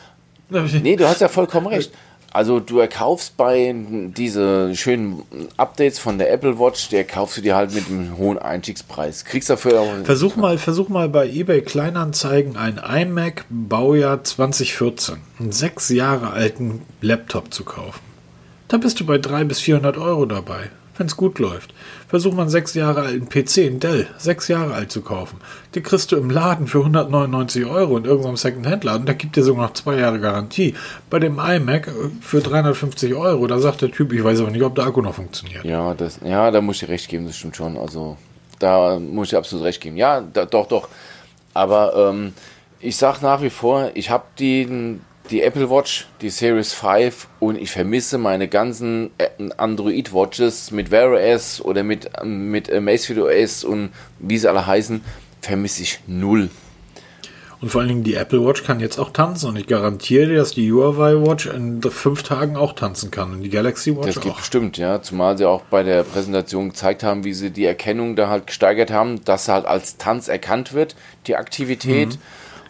[0.82, 1.92] Nee, du hast ja vollkommen recht.
[2.32, 3.74] Also du erkaufst bei
[4.16, 5.22] diese schönen
[5.58, 9.24] Updates von der Apple Watch, der kaufst du dir halt mit einem hohen Einstiegspreis.
[9.24, 15.52] Kriegst dafür auch Versuch mal, versuch mal bei eBay Kleinanzeigen ein iMac Baujahr 2014, einen
[15.52, 18.00] sechs Jahre alten Laptop zu kaufen.
[18.68, 21.72] Da bist du bei 300 bis 400 Euro dabei, wenn es gut läuft.
[22.08, 25.38] Versuch mal einen sechs Jahre alten PC, einen Dell, sechs Jahre alt zu kaufen.
[25.74, 29.06] Den kriegst du im Laden für 199 Euro in irgendeinem Second-Hand-Laden.
[29.06, 30.74] Da gibt dir sogar noch zwei Jahre Garantie.
[31.08, 34.62] Bei dem iMac äh, für 350 Euro, da sagt der Typ, ich weiß aber nicht,
[34.62, 35.64] ob der Akku noch funktioniert.
[35.64, 37.76] Ja, das, ja, da muss ich recht geben, das stimmt schon.
[37.78, 38.16] Also
[38.58, 39.96] da muss ich absolut recht geben.
[39.96, 40.88] Ja, da, doch, doch.
[41.54, 42.32] Aber ähm,
[42.80, 44.98] ich sag nach wie vor, ich habe die,
[45.32, 50.90] die Apple Watch, die Series 5 und ich vermisse meine ganzen äh, Android Watches mit
[50.90, 55.00] Wear OS oder mit, mit Amazfit OS und wie sie alle heißen,
[55.40, 56.50] vermisse ich null.
[57.62, 60.36] Und vor allen Dingen die Apple Watch kann jetzt auch tanzen und ich garantiere dir,
[60.36, 64.20] dass die Huawei Watch in fünf Tagen auch tanzen kann und die Galaxy Watch Das
[64.20, 64.38] geht auch.
[64.38, 65.00] bestimmt, ja.
[65.00, 68.90] Zumal sie auch bei der Präsentation gezeigt haben, wie sie die Erkennung da halt gesteigert
[68.90, 72.18] haben, dass halt als Tanz erkannt wird, die Aktivität.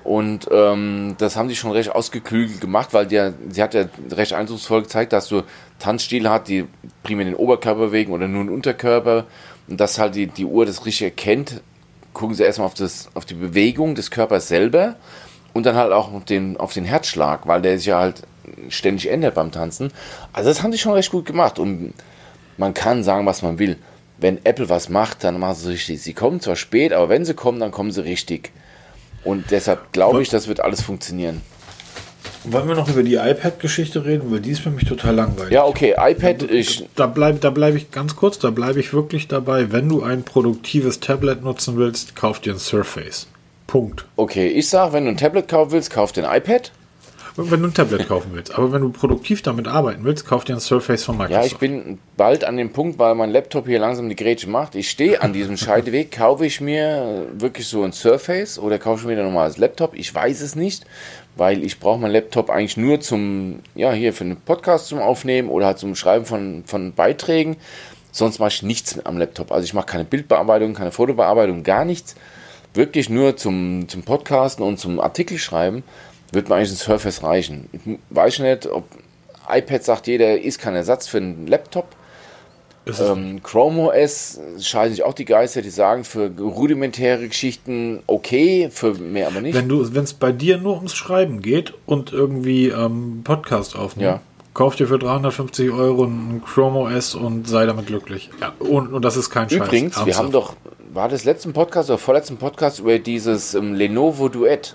[0.04, 4.32] Und ähm, das haben sie schon recht ausgeklügelt gemacht, weil der, sie hat ja recht
[4.32, 5.42] eindrucksvoll gezeigt, dass du
[5.78, 6.66] Tanzstile hat, die
[7.02, 9.26] primär den Oberkörper bewegen oder nur den Unterkörper.
[9.68, 11.62] Und dass halt die, die Uhr das richtig erkennt,
[12.12, 14.96] gucken sie erstmal auf, das, auf die Bewegung des Körpers selber
[15.52, 18.22] und dann halt auch auf den, auf den Herzschlag, weil der sich ja halt
[18.68, 19.92] ständig ändert beim Tanzen.
[20.32, 21.94] Also das haben die schon recht gut gemacht und
[22.56, 23.76] man kann sagen, was man will.
[24.18, 26.02] Wenn Apple was macht, dann machen sie es richtig.
[26.02, 28.52] Sie kommen zwar spät, aber wenn sie kommen, dann kommen sie richtig.
[29.24, 31.42] Und deshalb glaube ich, das wird alles funktionieren.
[32.44, 35.52] Wollen wir noch über die iPad-Geschichte reden, weil die ist für mich total langweilig.
[35.52, 39.28] Ja, okay, iPad, ich, Da bleibe da bleib ich ganz kurz, da bleibe ich wirklich
[39.28, 39.70] dabei.
[39.70, 43.28] Wenn du ein produktives Tablet nutzen willst, kauf dir ein Surface.
[43.68, 44.04] Punkt.
[44.16, 46.72] okay, ich sag, wenn du ein Tablet kaufen willst, kauf dir ein iPad.
[47.36, 48.54] Wenn du ein Tablet kaufen willst.
[48.54, 51.46] Aber wenn du produktiv damit arbeiten willst, kauf dir ein Surface von Ja, Microsoft.
[51.52, 54.74] ich bin bald an dem Punkt, weil mein Laptop hier langsam die Grätsche macht.
[54.74, 56.12] Ich stehe an diesem Scheideweg.
[56.16, 59.94] Kaufe ich mir wirklich so ein Surface oder kaufe ich mir ein normales Laptop?
[59.94, 60.84] Ich weiß es nicht,
[61.36, 65.48] weil ich brauche meinen Laptop eigentlich nur zum, ja, hier für einen Podcast zum Aufnehmen
[65.48, 67.56] oder halt zum Schreiben von, von Beiträgen.
[68.10, 69.52] Sonst mache ich nichts am Laptop.
[69.52, 72.14] Also ich mache keine Bildbearbeitung, keine Fotobearbeitung, gar nichts.
[72.74, 75.82] Wirklich nur zum, zum Podcasten und zum Artikel schreiben
[76.32, 77.68] wird mir eigentlich ein Surface reichen.
[77.72, 78.84] Ich weiß nicht, ob
[79.48, 81.86] iPad sagt jeder, ist kein Ersatz für einen Laptop.
[83.00, 88.94] Ähm, Chrome OS scheiden sich auch die Geister, die sagen für rudimentäre Geschichten okay, für
[88.94, 89.54] mehr aber nicht.
[89.54, 94.14] Wenn du, wenn es bei dir nur ums Schreiben geht und irgendwie ähm, Podcast aufnehmen,
[94.14, 94.20] Ja.
[94.52, 98.30] kauf dir für 350 Euro ein Chrome OS und sei damit glücklich.
[98.40, 99.58] Ja, und, und das ist kein Scheiß.
[99.58, 100.54] Übrigens, wir haben doch,
[100.92, 104.74] war das letzten Podcast oder vorletzten Podcast über dieses ähm, Lenovo Duett.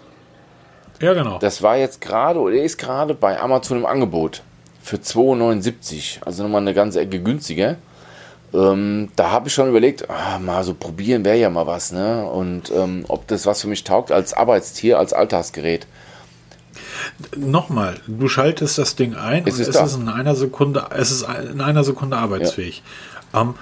[1.00, 1.38] Ja, genau.
[1.40, 4.42] Das war jetzt gerade oder ist gerade bei Amazon im Angebot
[4.82, 6.24] für 2,79.
[6.26, 7.76] Also nochmal eine ganze Ecke günstiger.
[8.54, 12.26] Ähm, da habe ich schon überlegt, ah, mal so probieren wäre ja mal was, ne?
[12.26, 15.86] Und ähm, ob das was für mich taugt als Arbeitstier, als Alltagsgerät.
[17.36, 19.86] Nochmal, du schaltest das Ding ein Es und ist es da.
[19.86, 22.84] ist in einer Sekunde, es ist in einer Sekunde arbeitsfähig.
[23.34, 23.56] Ähm,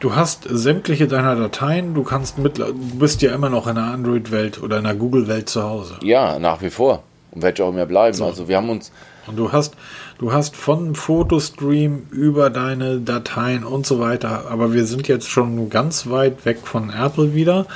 [0.00, 3.84] du hast sämtliche deiner Dateien, du kannst mit, du bist ja immer noch in der
[3.84, 5.96] Android-Welt oder in der Google-Welt zu Hause.
[6.02, 7.02] Ja, nach wie vor.
[7.30, 8.22] Und werde ich auch mehr bleiben.
[8.22, 8.90] Also wir haben uns,
[9.26, 9.74] Und du hast,
[10.18, 15.68] du hast von Fotostream über deine Dateien und so weiter, aber wir sind jetzt schon
[15.68, 17.66] ganz weit weg von Apple wieder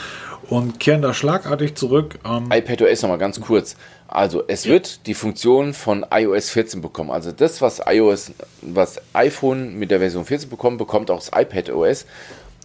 [0.49, 2.19] und kehren da schlagartig zurück.
[2.25, 3.77] Ähm, iPadOS nochmal ganz kurz.
[4.13, 7.11] Also es wird die Funktion von iOS 14 bekommen.
[7.11, 12.05] Also das, was iOS, was iPhone mit der Version 14 bekommt, bekommt auch das iPadOS.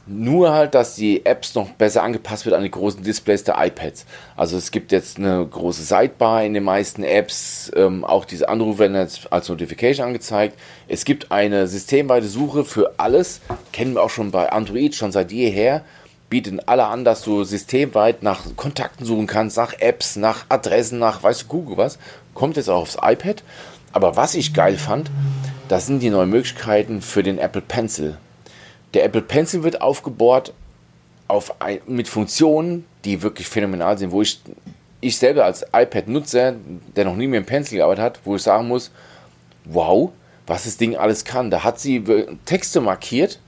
[0.09, 4.05] Nur halt, dass die Apps noch besser angepasst wird an die großen Displays der iPads.
[4.35, 7.71] Also es gibt jetzt eine große Sidebar in den meisten Apps.
[7.75, 10.57] Ähm, auch diese Anrufe werden jetzt als Notification angezeigt.
[10.89, 13.39] Es gibt eine systemweite Suche für alles.
[13.71, 15.83] Kennen wir auch schon bei Android schon seit jeher
[16.29, 21.23] bieten alle an, dass du systemweit nach Kontakten suchen kannst, nach Apps, nach Adressen, nach
[21.23, 21.97] weißt du, Google was.
[22.33, 23.43] Kommt jetzt auch aufs iPad.
[23.93, 25.09] Aber was ich geil fand,
[25.67, 28.17] das sind die neuen Möglichkeiten für den Apple Pencil.
[28.93, 30.53] Der Apple Pencil wird aufgebohrt
[31.27, 34.39] auf ein, mit Funktionen, die wirklich phänomenal sind, wo ich,
[35.01, 36.55] ich selber als iPad-Nutzer,
[36.95, 38.91] der noch nie mit dem Pencil gearbeitet hat, wo ich sagen muss,
[39.65, 40.11] wow,
[40.45, 41.51] was das Ding alles kann.
[41.51, 42.03] Da hat sie
[42.45, 43.39] Texte markiert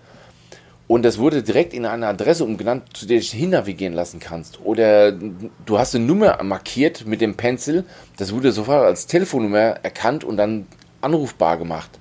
[0.89, 4.59] Und das wurde direkt in eine Adresse umgenannt, zu der du dich hinnavigieren lassen kannst.
[4.63, 7.85] Oder du hast eine Nummer markiert mit dem Pencil,
[8.17, 10.65] das wurde sofort als Telefonnummer erkannt und dann
[11.01, 11.91] anrufbar gemacht.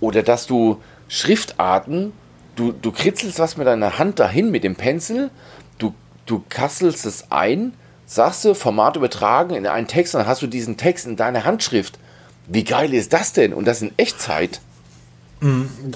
[0.00, 2.14] Oder dass du Schriftarten,
[2.56, 5.28] du, du kritzelst was mit deiner Hand dahin mit dem Pencil,
[5.76, 5.92] du,
[6.24, 7.74] du kasselst es ein,
[8.06, 11.98] sagst du, Format übertragen in einen Text, dann hast du diesen Text in deiner Handschrift.
[12.46, 13.52] Wie geil ist das denn?
[13.52, 14.62] Und das in Echtzeit.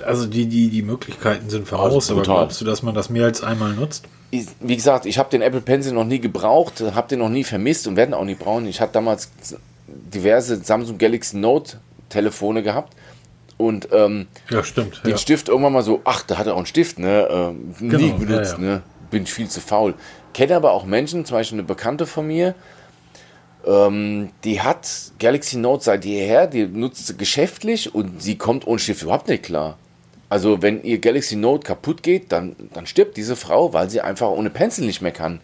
[0.04, 3.24] Also die, die, die Möglichkeiten sind voraus, Also aber glaubst du, dass man das mehr
[3.24, 4.04] als einmal nutzt?
[4.30, 7.44] Ich- Wie gesagt, ich habe den Apple Pencil noch nie gebraucht, habe den noch nie
[7.44, 8.66] vermisst und werde ihn auch nie brauchen.
[8.66, 9.30] Ich hatte damals
[9.88, 11.78] diverse Samsung Galaxy Note
[12.08, 12.94] Telefone gehabt
[13.58, 15.02] und ähm, Ja, stimmt.
[15.04, 15.18] den Ja.
[15.18, 17.26] Stift irgendwann mal so, ach, da hat er auch einen Stift, ne?
[17.30, 18.70] Ähm, nie Genau, benutzt, ja, ja.
[18.76, 18.82] ne?
[19.10, 19.94] Bin ich viel zu faul.
[20.32, 22.54] Kenne aber auch Menschen, zum Beispiel eine Bekannte von mir,
[23.66, 28.78] ähm, die hat Galaxy Note seit jeher, die nutzt sie geschäftlich und sie kommt ohne
[28.78, 29.76] Stift überhaupt nicht klar.
[30.28, 34.28] Also wenn ihr Galaxy Note kaputt geht, dann, dann stirbt diese Frau, weil sie einfach
[34.28, 35.40] ohne Pencil nicht mehr kann.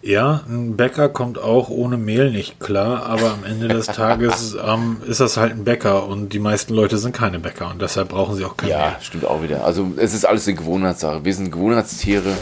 [0.00, 4.98] ja, ein Bäcker kommt auch ohne Mehl nicht klar, aber am Ende des Tages ähm,
[5.06, 8.36] ist das halt ein Bäcker und die meisten Leute sind keine Bäcker und deshalb brauchen
[8.36, 8.96] sie auch kein Ja, Mehl.
[9.02, 9.64] stimmt auch wieder.
[9.64, 11.24] Also es ist alles eine Gewohnheitssache.
[11.24, 12.32] Wir sind Gewohnheitstiere.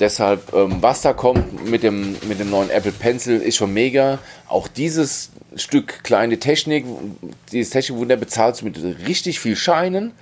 [0.00, 4.18] Deshalb, ähm, was da kommt mit dem, mit dem neuen Apple Pencil, ist schon mega.
[4.48, 6.84] Auch dieses Stück kleine Technik,
[7.52, 10.12] dieses Technikwunder bezahlst du mit richtig viel Scheinen.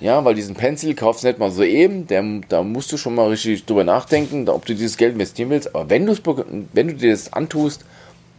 [0.00, 2.06] Ja, weil diesen Pencil kaufst du nicht mal so eben.
[2.06, 5.74] Der, da musst du schon mal richtig drüber nachdenken, ob du dieses Geld investieren willst.
[5.74, 6.06] Aber wenn,
[6.72, 7.84] wenn du dir das antust,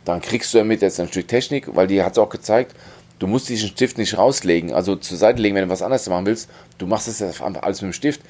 [0.05, 2.75] dann kriegst du damit jetzt ein Stück Technik, weil die hat es auch gezeigt,
[3.19, 6.25] du musst diesen Stift nicht rauslegen, also zur Seite legen, wenn du was anderes machen
[6.25, 6.49] willst.
[6.77, 8.21] Du machst es einfach alles mit dem Stift.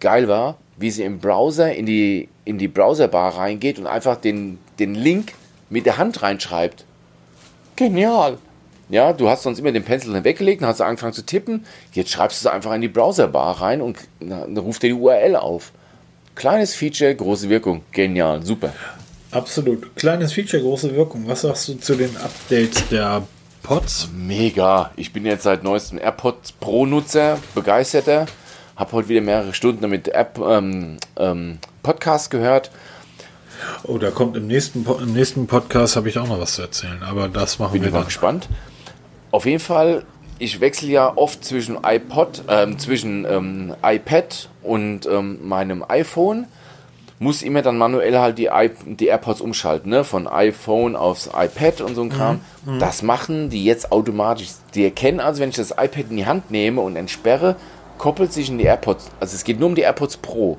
[0.00, 4.58] Geil war, wie sie im Browser in die, in die Browserbar reingeht und einfach den,
[4.78, 5.32] den Link
[5.70, 6.84] mit der Hand reinschreibt.
[7.76, 8.38] Genial.
[8.88, 11.64] Ja, du hast sonst immer den Pencil dann weggelegt, dann hast du angefangen zu tippen.
[11.92, 13.98] Jetzt schreibst du es einfach in die Browserbar rein und
[14.56, 15.72] ruft dir die URL auf.
[16.36, 17.82] Kleines Feature, große Wirkung.
[17.92, 18.72] Genial, super.
[19.30, 19.96] Absolut.
[19.96, 21.26] Kleines Feature, große Wirkung.
[21.26, 23.22] Was sagst du zu den Updates der
[23.62, 24.08] Pods?
[24.14, 24.92] Mega.
[24.96, 28.26] Ich bin jetzt seit neuestem AirPods Pro-Nutzer, begeisterter.
[28.76, 32.70] Habe heute wieder mehrere Stunden damit App, ähm, ähm, Podcast gehört.
[33.84, 37.02] Oh, da kommt im nächsten, im nächsten Podcast habe ich auch noch was zu erzählen,
[37.02, 38.06] aber das machen Bin wir ich mal dann.
[38.06, 38.48] gespannt.
[39.30, 40.04] Auf jeden Fall,
[40.38, 46.46] ich wechsle ja oft zwischen iPod, ähm, zwischen ähm, iPad und ähm, meinem iPhone.
[47.18, 50.04] Muss immer dann manuell halt die, I die AirPods umschalten, ne?
[50.04, 52.42] Von iPhone aufs iPad und so ein Kram.
[52.78, 54.48] Das machen die jetzt automatisch.
[54.74, 57.56] Die erkennen also, wenn ich das iPad in die Hand nehme und entsperre,
[57.98, 59.10] koppelt sich in die AirPods.
[59.20, 60.58] Also es geht nur um die AirPods Pro.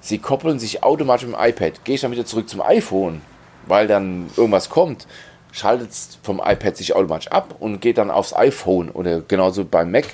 [0.00, 1.84] Sie koppeln sich automatisch mit dem iPad.
[1.84, 3.20] Gehe ich dann wieder zurück zum iPhone,
[3.66, 5.06] weil dann irgendwas kommt,
[5.52, 9.90] schaltet es vom iPad sich automatisch ab und geht dann aufs iPhone oder genauso beim
[9.90, 10.06] Mac.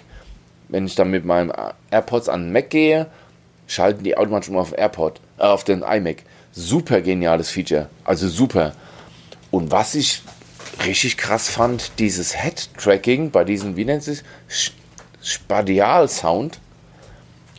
[0.69, 1.53] Wenn ich dann mit meinem
[1.91, 3.07] AirPods an den Mac gehe,
[3.67, 6.23] schalten die automatisch um auf den AirPod, äh, auf den iMac.
[6.53, 8.73] Super geniales Feature, also super.
[9.51, 10.23] Und was ich
[10.87, 14.75] richtig krass fand, dieses Head-Tracking bei diesem, wie nennt es, sich,
[15.23, 16.59] Spadial-Sound,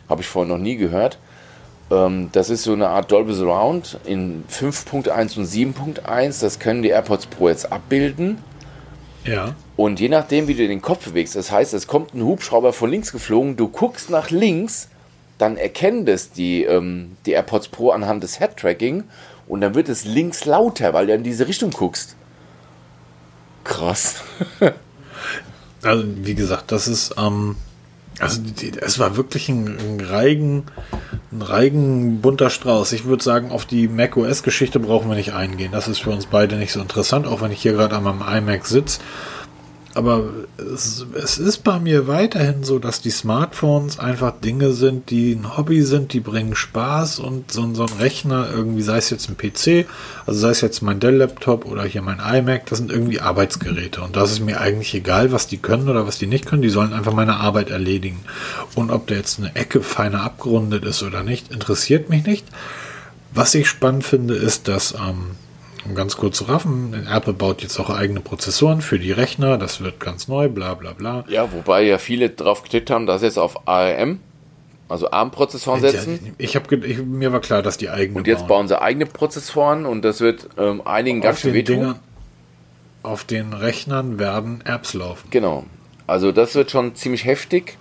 [0.09, 1.17] habe ich vorher noch nie gehört.
[1.91, 6.41] Ähm, das ist so eine Art Dolby Surround in 5.1 und 7.1.
[6.41, 8.37] Das können die AirPods Pro jetzt abbilden.
[9.25, 9.55] Ja.
[9.75, 12.89] Und je nachdem, wie du den Kopf bewegst, das heißt, es kommt ein Hubschrauber von
[12.89, 14.89] links geflogen, du guckst nach links,
[15.37, 19.05] dann erkennen das die, ähm, die AirPods Pro anhand des Head-Tracking
[19.47, 22.15] und dann wird es links lauter, weil du in diese Richtung guckst.
[23.63, 24.21] Krass.
[25.83, 27.55] Also, wie gesagt, das ist, ähm,
[28.19, 28.41] also
[28.81, 30.63] es war wirklich ein, ein Reigen,
[31.31, 32.91] ein Reigen bunter Strauß.
[32.93, 35.71] Ich würde sagen, auf die macOS-Geschichte brauchen wir nicht eingehen.
[35.71, 38.21] Das ist für uns beide nicht so interessant, auch wenn ich hier gerade an meinem
[38.21, 38.99] iMac sitze.
[39.95, 40.23] Aber
[40.57, 45.55] es, es ist bei mir weiterhin so, dass die Smartphones einfach Dinge sind, die ein
[45.55, 49.29] Hobby sind, die bringen Spaß und so, ein- so ein Rechner, irgendwie sei es jetzt
[49.29, 49.85] ein PC,
[50.25, 54.01] also sei es jetzt mein Dell-Laptop oder hier mein iMac, das sind irgendwie Arbeitsgeräte.
[54.01, 56.69] Und das ist mir eigentlich egal, was die können oder was die nicht können, die
[56.69, 58.19] sollen einfach meine Arbeit erledigen.
[58.73, 62.47] Und ob da jetzt eine Ecke feiner abgerundet ist oder nicht, interessiert mich nicht.
[63.31, 65.31] Was ich spannend finde, ist, dass, ähm,
[65.85, 69.81] um ganz kurz zu raffen, Apple baut jetzt auch eigene Prozessoren für die Rechner, das
[69.81, 71.25] wird ganz neu, bla bla bla.
[71.27, 74.19] Ja, wobei ja viele drauf getippt haben, dass sie jetzt auf ARM,
[74.89, 76.35] also ARM-Prozessoren setzen.
[76.37, 79.85] Ich habe, ich, mir war klar, dass die eigene Und jetzt bauen sie eigene Prozessoren
[79.85, 81.95] und das wird ähm, einigen ganz auf schön den wehtun.
[83.01, 85.27] Auf den Rechnern werden Apps laufen.
[85.29, 85.65] Genau.
[86.07, 87.77] Also das wird schon ziemlich heftig.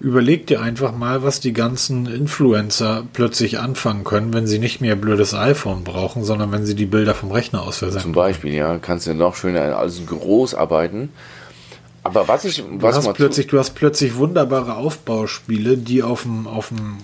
[0.00, 4.90] Überleg dir einfach mal, was die ganzen Influencer plötzlich anfangen können, wenn sie nicht mehr
[4.90, 8.12] ihr blödes iPhone brauchen, sondern wenn sie die Bilder vom Rechner aus Zum versenden.
[8.12, 11.10] Beispiel, ja, kannst du noch schöner alles groß arbeiten.
[12.02, 16.22] Aber was ich, Du was hast, mal plötzlich, du hast plötzlich wunderbare Aufbauspiele, die auf
[16.22, 16.98] dem, auf dem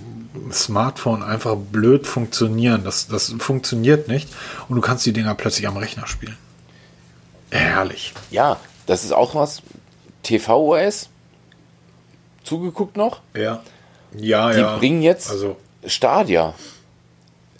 [0.52, 2.82] Smartphone einfach blöd funktionieren.
[2.84, 4.28] Das, das funktioniert nicht
[4.68, 6.36] und du kannst die Dinger plötzlich am Rechner spielen.
[7.50, 8.12] Herrlich.
[8.30, 9.62] ja, das ist auch was.
[10.22, 11.08] TV-OS,
[12.44, 13.20] zugeguckt noch.
[13.34, 13.62] Ja.
[14.16, 14.76] Ja, Die ja.
[14.78, 16.54] bringen jetzt Also, Stadia.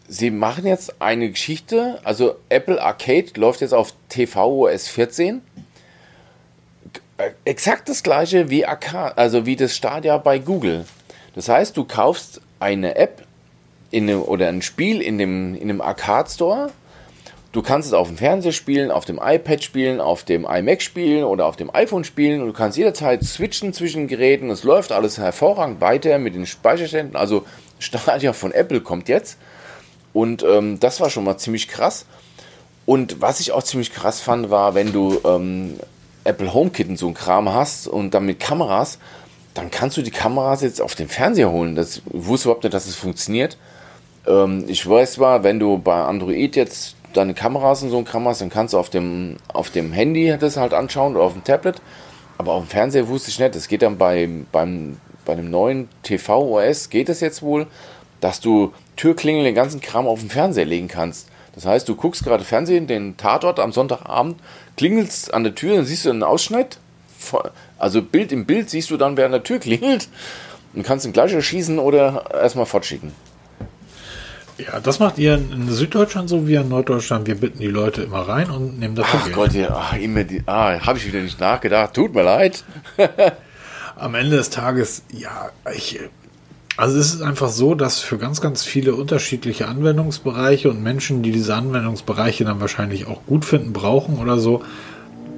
[0.09, 5.41] Sie machen jetzt eine Geschichte, also Apple Arcade läuft jetzt auf tvOS 14.
[7.19, 10.85] Äh, Exakt das gleiche wie Arcade, also wie das Stadia bei Google.
[11.37, 13.23] Das heißt, du kaufst eine App
[13.93, 16.73] in dem, oder ein Spiel in dem, in dem Arcade Store.
[17.53, 21.25] Du kannst es auf dem Fernseher spielen, auf dem iPad spielen, auf dem iMac spielen
[21.25, 24.51] oder auf dem iPhone spielen und du kannst jederzeit switchen zwischen Geräten.
[24.51, 27.17] Es läuft alles hervorragend weiter mit den Speicherständen.
[27.17, 27.45] Also
[27.81, 29.37] Stadia von Apple kommt jetzt.
[30.13, 32.07] Und ähm, das war schon mal ziemlich krass.
[32.87, 35.79] Und was ich auch ziemlich krass fand, war, wenn du ähm,
[36.23, 38.99] Apple HomeKit und so ein Kram hast und dann mit Kameras,
[39.55, 41.75] dann kannst du die Kameras jetzt auf den Fernseher holen.
[41.75, 43.59] Das ich wusste überhaupt nicht, dass es funktioniert.
[44.27, 48.27] Ähm, ich weiß zwar, wenn du bei Android jetzt deine Kameras und so ein Kram
[48.27, 51.45] hast, dann kannst du auf dem, auf dem Handy das halt anschauen oder auf dem
[51.45, 51.81] Tablet.
[52.39, 53.55] Aber auf dem Fernseher wusste ich nicht.
[53.55, 57.67] Das geht dann bei, beim, bei dem neuen TV-OS, geht es jetzt wohl,
[58.21, 61.29] dass du Türklingel, den ganzen Kram auf den Fernseher legen kannst.
[61.55, 64.37] Das heißt, du guckst gerade Fernsehen, den Tatort am Sonntagabend,
[64.77, 66.79] klingelst an der Tür, dann siehst du einen Ausschnitt.
[67.79, 70.09] Also Bild im Bild siehst du dann, wer an der Tür klingelt
[70.75, 73.13] und kannst ihn gleich erschießen oder erstmal fortschicken.
[74.67, 77.27] Ja, das macht ihr in Süddeutschland so wie in Norddeutschland.
[77.27, 79.37] Wir bitten die Leute immer rein und nehmen dafür Ach Geld.
[79.37, 81.95] Gott, ja, ach, immer die, ah, habe ich wieder nicht nachgedacht.
[81.95, 82.65] Tut mir leid.
[83.97, 86.01] Am Ende des Tages, ja, ich.
[86.77, 91.33] Also es ist einfach so, dass für ganz, ganz viele unterschiedliche Anwendungsbereiche und Menschen, die
[91.33, 94.63] diese Anwendungsbereiche dann wahrscheinlich auch gut finden, brauchen oder so,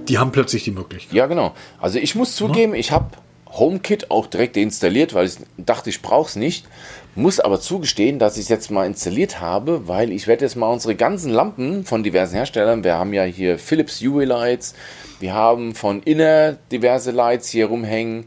[0.09, 1.15] die haben plötzlich die Möglichkeit.
[1.15, 1.55] Ja, genau.
[1.81, 3.07] Also ich muss zugeben, ich habe
[3.53, 6.67] HomeKit auch direkt deinstalliert, weil ich dachte, ich brauche es nicht.
[7.15, 10.71] Muss aber zugestehen, dass ich es jetzt mal installiert habe, weil ich werde jetzt mal
[10.71, 14.75] unsere ganzen Lampen von diversen Herstellern, wir haben ja hier Philips Hue Lights,
[15.21, 18.25] wir haben von Inner diverse Lights hier rumhängen,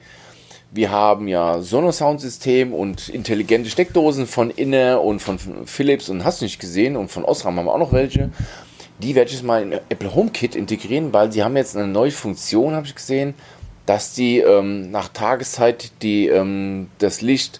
[0.71, 6.59] wir haben ja Sonosound-System und intelligente Steckdosen von Inner und von Philips und hast nicht
[6.59, 8.30] gesehen und von Osram haben wir auch noch welche.
[9.01, 12.11] Die werde ich jetzt mal in Apple HomeKit integrieren, weil sie haben jetzt eine neue
[12.11, 13.34] Funktion, habe ich gesehen,
[13.86, 17.60] dass die ähm, nach Tageszeit die, ähm, das Licht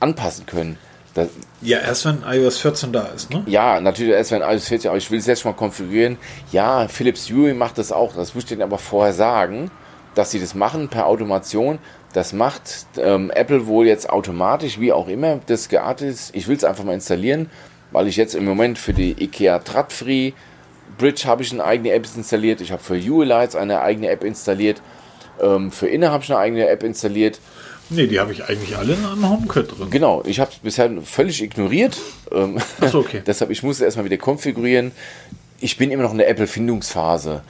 [0.00, 0.78] anpassen können.
[1.14, 1.28] Das,
[1.60, 3.42] Ja, erst wenn iOS 14 da ist, ne?
[3.46, 6.16] ja, natürlich erst wenn fertig ist, aber ich will es jetzt mal konfigurieren.
[6.52, 9.70] Ja, Philips Hue macht das auch, das muss ich denen aber vorher sagen,
[10.14, 11.78] dass sie das machen per Automation.
[12.14, 16.34] Das macht ähm, Apple wohl jetzt automatisch, wie auch immer das geartet ist.
[16.34, 17.50] Ich will es einfach mal installieren,
[17.90, 20.32] weil ich jetzt im Moment für die IKEA Tradfree
[20.98, 22.60] Bridge habe ich eine eigene App installiert.
[22.60, 24.82] Ich habe für Hue Lights eine eigene App installiert.
[25.40, 27.40] Ähm, für Inner habe ich eine eigene App installiert.
[27.90, 29.90] Nee, die habe ich eigentlich alle in einem HomeKit drin.
[29.90, 31.98] Genau, ich habe es bisher völlig ignoriert.
[32.30, 33.22] Ähm, Ach so, okay.
[33.26, 34.92] deshalb, ich muss es erstmal wieder konfigurieren.
[35.60, 37.42] Ich bin immer noch in der Apple-Findungsphase.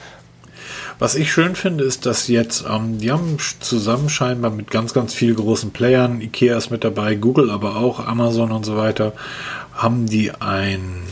[0.98, 5.14] Was ich schön finde, ist, dass jetzt, ähm, die haben zusammen scheinbar mit ganz, ganz
[5.14, 9.12] vielen großen Playern, Ikea ist mit dabei, Google aber auch, Amazon und so weiter,
[9.74, 11.02] haben die ein,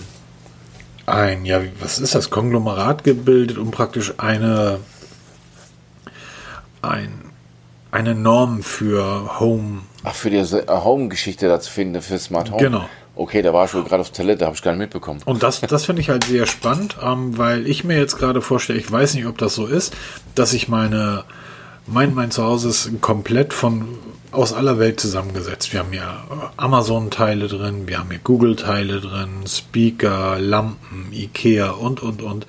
[1.07, 4.79] ein, ja, was ist das, Konglomerat gebildet, um praktisch eine,
[6.83, 7.13] ein,
[7.91, 12.63] eine Norm für Home Ach, für die äh, Home-Geschichte da zu finden, für Smart Home?
[12.63, 12.89] Genau.
[13.17, 15.21] Okay, da war ich wohl gerade auf Toilette, habe ich gar nicht mitbekommen.
[15.27, 18.79] Und das, das finde ich halt sehr spannend, ähm, weil ich mir jetzt gerade vorstelle,
[18.79, 19.95] ich weiß nicht, ob das so ist,
[20.35, 21.25] dass ich meine,
[21.87, 23.99] mein, mein Zuhause ist komplett von
[24.33, 25.73] aus aller Welt zusammengesetzt.
[25.73, 26.07] Wir haben hier
[26.57, 32.47] Amazon-Teile drin, wir haben hier Google-Teile drin, Speaker, Lampen, Ikea und, und, und.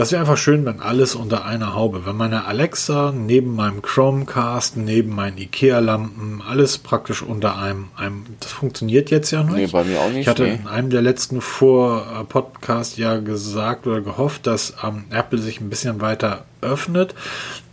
[0.00, 4.78] Das wäre einfach schön, wenn alles unter einer Haube, wenn meine Alexa neben meinem Chromecast,
[4.78, 9.72] neben meinen Ikea-Lampen, alles praktisch unter einem, einem, das funktioniert jetzt ja noch Nee, nicht.
[9.72, 10.54] bei mir auch nicht, Ich hatte nee.
[10.54, 16.00] in einem der letzten Vor-Podcast ja gesagt oder gehofft, dass ähm, Apple sich ein bisschen
[16.00, 17.14] weiter öffnet.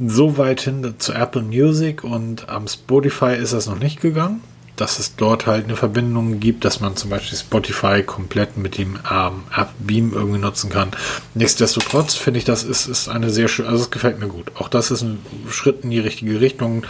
[0.06, 4.42] So weit hin zu Apple Music und am Spotify ist das noch nicht gegangen.
[4.78, 8.98] Dass es dort halt eine Verbindung gibt, dass man zum Beispiel Spotify komplett mit dem
[9.12, 10.92] ähm, App Beam irgendwie nutzen kann.
[11.34, 14.52] Nichtsdestotrotz finde ich, das ist, ist eine sehr schöne, also es gefällt mir gut.
[14.56, 15.20] Auch das ist ein
[15.50, 16.86] Schritt in die richtige Richtung,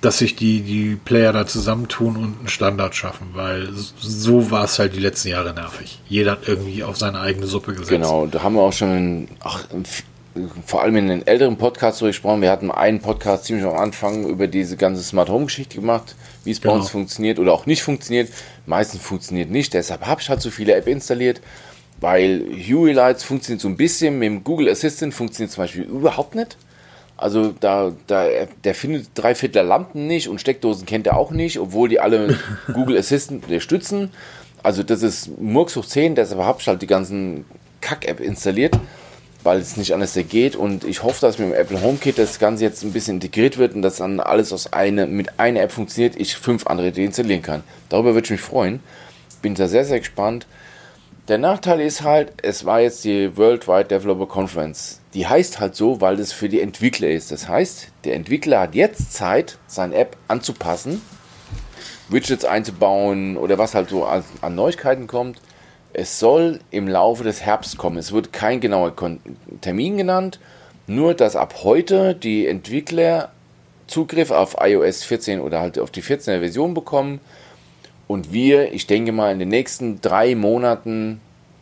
[0.00, 3.68] dass sich die, die Player da zusammentun und einen Standard schaffen, weil
[4.00, 6.00] so war es halt die letzten Jahre nervig.
[6.08, 7.90] Jeder hat irgendwie auf seine eigene Suppe gesetzt.
[7.90, 9.84] Genau, da haben wir auch schon in, ach, in,
[10.64, 12.40] vor allem in den älteren Podcasts so gesprochen.
[12.40, 16.14] Wir hatten einen Podcast ziemlich am Anfang über diese ganze Smart Home Geschichte gemacht,
[16.44, 16.80] wie es bei Genau.
[16.80, 18.28] uns funktioniert oder auch nicht funktioniert.
[18.66, 21.40] Meistens funktioniert nicht, deshalb habe ich halt so viele App installiert,
[22.00, 26.34] weil Huey Lights funktioniert so ein bisschen, mit dem Google Assistant funktioniert zum Beispiel überhaupt
[26.34, 26.56] nicht.
[27.16, 28.26] Also da, da,
[28.64, 32.38] der findet drei Viertel Lampen nicht und Steckdosen kennt er auch nicht, obwohl die alle
[32.72, 34.10] Google Assistant unterstützen.
[34.62, 37.44] Also das ist Murks hoch 10, deshalb habe ich halt die ganzen
[37.82, 38.78] Kack-App installiert,
[39.42, 40.56] weil es nicht anders geht.
[40.56, 43.74] Und ich hoffe, dass mit dem Apple HomeKit das Ganze jetzt ein bisschen integriert wird
[43.74, 47.62] und dass dann alles aus eine, mit einer App funktioniert, ich fünf andere deinstallieren kann.
[47.88, 48.80] Darüber würde ich mich freuen.
[49.42, 50.46] Bin da sehr, sehr gespannt.
[51.28, 55.00] Der Nachteil ist halt, es war jetzt die Worldwide Developer Conference.
[55.14, 57.30] Die heißt halt so, weil es für die Entwickler ist.
[57.30, 61.00] Das heißt, der Entwickler hat jetzt Zeit, seine App anzupassen,
[62.08, 65.40] Widgets einzubauen oder was halt so an, an Neuigkeiten kommt.
[65.92, 67.98] Es soll im Laufe des Herbst kommen.
[67.98, 68.94] Es wird kein genauer
[69.60, 70.38] Termin genannt,
[70.86, 73.30] nur dass ab heute die Entwickler
[73.86, 77.20] Zugriff auf iOS 14 oder halt auf die 14er Version bekommen
[78.06, 81.20] und wir, ich denke mal, in den nächsten drei Monaten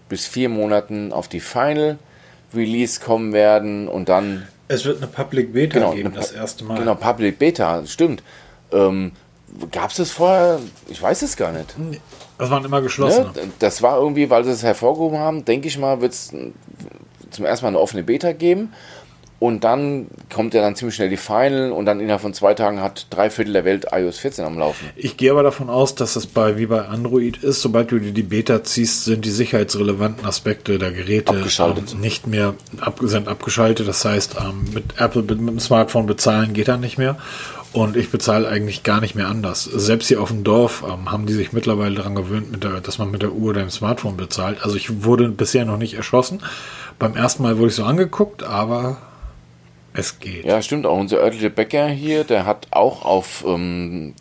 [0.09, 1.99] bis vier Monaten auf die Final
[2.55, 4.49] Release kommen werden und dann.
[4.69, 6.79] Es wird eine Public Beta genau, geben, das erste Mal.
[6.79, 8.23] Genau, Public Beta, stimmt.
[8.73, 9.13] Ähm,
[9.73, 10.61] Gab es das vorher?
[10.89, 11.75] Ich weiß es gar nicht.
[12.39, 13.27] Das waren immer geschlossen.
[13.35, 13.51] Ne?
[13.59, 16.33] Das war irgendwie, weil sie es hervorgehoben haben, denke ich mal, wird es
[17.31, 18.73] zum ersten Mal eine offene Beta geben.
[19.41, 22.81] Und dann kommt ja dann ziemlich schnell die Final und dann innerhalb von zwei Tagen
[22.81, 24.85] hat drei Viertel der Welt iOS 14 am Laufen.
[24.97, 28.11] Ich gehe aber davon aus, dass es bei wie bei Android ist, sobald du dir
[28.11, 33.87] die Beta ziehst, sind die sicherheitsrelevanten Aspekte der Geräte ähm, nicht mehr ab, sind abgeschaltet.
[33.87, 37.17] Das heißt, ähm, mit Apple mit dem Smartphone bezahlen geht dann nicht mehr.
[37.79, 39.63] Und ich bezahle eigentlich gar nicht mehr anders.
[39.63, 43.09] Selbst hier auf dem Dorf ähm, haben die sich mittlerweile daran gewöhnt, der, dass man
[43.13, 44.65] mit der Uhr oder dem Smartphone bezahlt.
[44.65, 46.43] Also ich wurde bisher noch nicht erschossen.
[46.99, 48.97] Beim ersten Mal wurde ich so angeguckt, aber
[49.93, 50.45] es geht.
[50.45, 50.87] Ja, stimmt.
[50.87, 54.15] Auch unser örtlicher Bäcker hier, der hat auch auf ähm,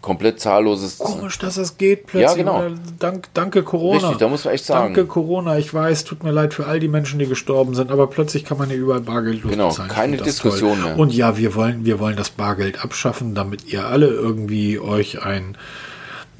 [0.00, 0.98] komplett zahlloses.
[0.98, 2.30] Komisch, dass es geht plötzlich.
[2.30, 2.74] Ja, genau.
[2.98, 3.98] Dank, danke Corona.
[3.98, 4.94] Richtig, da muss man echt sagen.
[4.94, 5.58] Danke Corona.
[5.58, 8.58] Ich weiß, tut mir leid für all die Menschen, die gestorben sind, aber plötzlich kann
[8.58, 9.88] man ja überall Bargeld Genau, bezahlen.
[9.88, 10.98] keine Diskussion mehr.
[10.98, 15.56] Und ja, wir wollen, wir wollen das Bargeld abschaffen, damit ihr alle irgendwie euch ein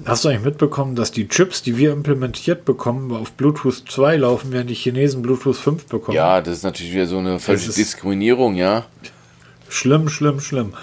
[0.04, 4.52] Hast du eigentlich mitbekommen, dass die Chips, die wir implementiert bekommen, auf Bluetooth 2 laufen,
[4.52, 6.14] während die Chinesen Bluetooth 5 bekommen?
[6.14, 8.84] Ja, das ist natürlich wieder so eine völlige Diskriminierung, ja.
[9.70, 10.74] Schlimm, schlimm, schlimm.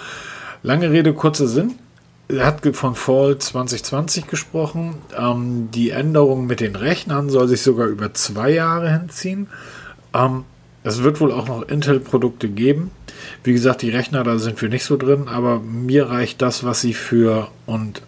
[0.64, 1.76] Lange Rede, kurzer Sinn.
[2.28, 4.96] Er hat von Fall 2020 gesprochen.
[5.16, 9.48] Ähm, die Änderung mit den Rechnern soll sich sogar über zwei Jahre hinziehen.
[10.14, 10.44] Ähm,
[10.84, 12.90] es wird wohl auch noch Intel-Produkte geben.
[13.42, 16.80] Wie gesagt, die Rechner, da sind wir nicht so drin, aber mir reicht das, was
[16.80, 18.02] sie für und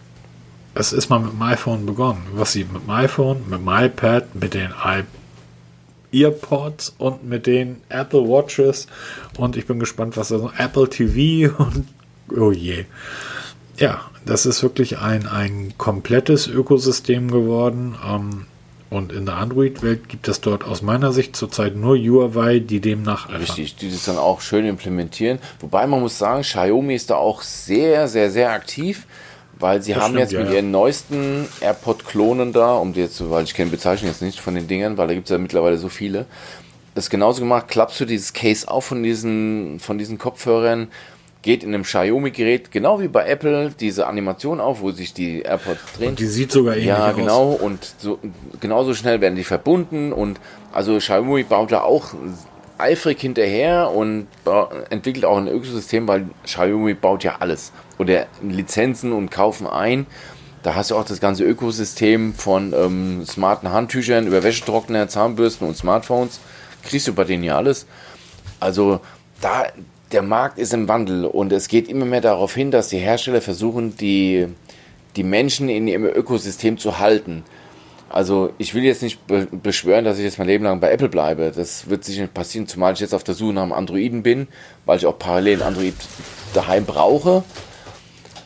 [0.73, 2.21] es ist mal mit dem iPhone begonnen.
[2.33, 5.03] Was sie mit dem iPhone, mit dem iPad, mit den I
[6.23, 8.87] Earpods und mit den Apple Watches
[9.37, 11.87] und ich bin gespannt, was da so Apple TV und
[12.35, 12.85] oh je.
[13.77, 17.95] Ja, das ist wirklich ein, ein komplettes Ökosystem geworden.
[18.05, 18.45] Ähm,
[18.89, 23.29] und in der Android-Welt gibt es dort aus meiner Sicht zurzeit nur UI, die demnach
[23.29, 25.39] Richtig, die das dann auch schön implementieren.
[25.59, 29.05] Wobei man muss sagen, Xiaomi ist da auch sehr, sehr, sehr aktiv.
[29.59, 30.55] Weil sie das haben stimmt, jetzt mit ja.
[30.57, 34.67] ihren neuesten AirPod-Klonen da, um die jetzt, weil ich kenne Bezeichnung jetzt nicht von den
[34.67, 36.27] Dingern, weil da gibt es ja mittlerweile so viele,
[36.93, 40.89] das genauso gemacht, klappst du dieses Case auf von diesen, von diesen Kopfhörern,
[41.41, 45.79] geht in einem Xiaomi-Gerät, genau wie bei Apple, diese Animation auf, wo sich die AirPods
[45.97, 46.09] drehen.
[46.09, 46.99] Und die sieht sogar ähnlich aus.
[46.99, 47.61] Ja, genau, aus.
[47.61, 48.19] und so,
[48.59, 50.39] genauso schnell werden die verbunden und
[50.73, 52.13] also Xiaomi baut da auch
[52.77, 54.27] eifrig hinterher und
[54.89, 57.71] entwickelt auch ein Ökosystem, weil Xiaomi baut ja alles.
[57.97, 60.05] Oder Lizenzen und kaufen ein.
[60.63, 65.77] Da hast du auch das ganze Ökosystem von ähm, smarten Handtüchern über Wäschetrockner, Zahnbürsten und
[65.77, 66.39] Smartphones.
[66.83, 67.85] Kriegst du bei denen ja alles.
[68.59, 68.99] Also
[69.41, 69.65] da,
[70.11, 73.41] der Markt ist im Wandel und es geht immer mehr darauf hin, dass die Hersteller
[73.41, 74.47] versuchen, die,
[75.15, 77.43] die Menschen in ihrem Ökosystem zu halten.
[78.09, 81.09] Also ich will jetzt nicht be beschwören, dass ich jetzt mein Leben lang bei Apple
[81.09, 81.51] bleibe.
[81.53, 84.47] Das wird sicher nicht passieren, zumal ich jetzt auf der Suche nach einem Androiden bin,
[84.85, 85.93] weil ich auch parallel Android
[86.53, 87.43] daheim brauche.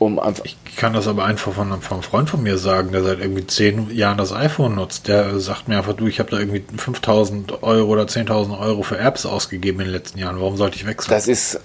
[0.02, 3.04] Um einfach ich kann das aber einfach von, von einem Freund von mir sagen, der
[3.04, 5.08] seit irgendwie zehn Jahren das iPhone nutzt.
[5.08, 8.98] Der sagt mir einfach, du, ich habe da irgendwie 5000 Euro oder 10.000 Euro für
[8.98, 10.40] Apps ausgegeben in den letzten Jahren.
[10.40, 11.12] Warum sollte ich wechseln?
[11.12, 11.60] Das ist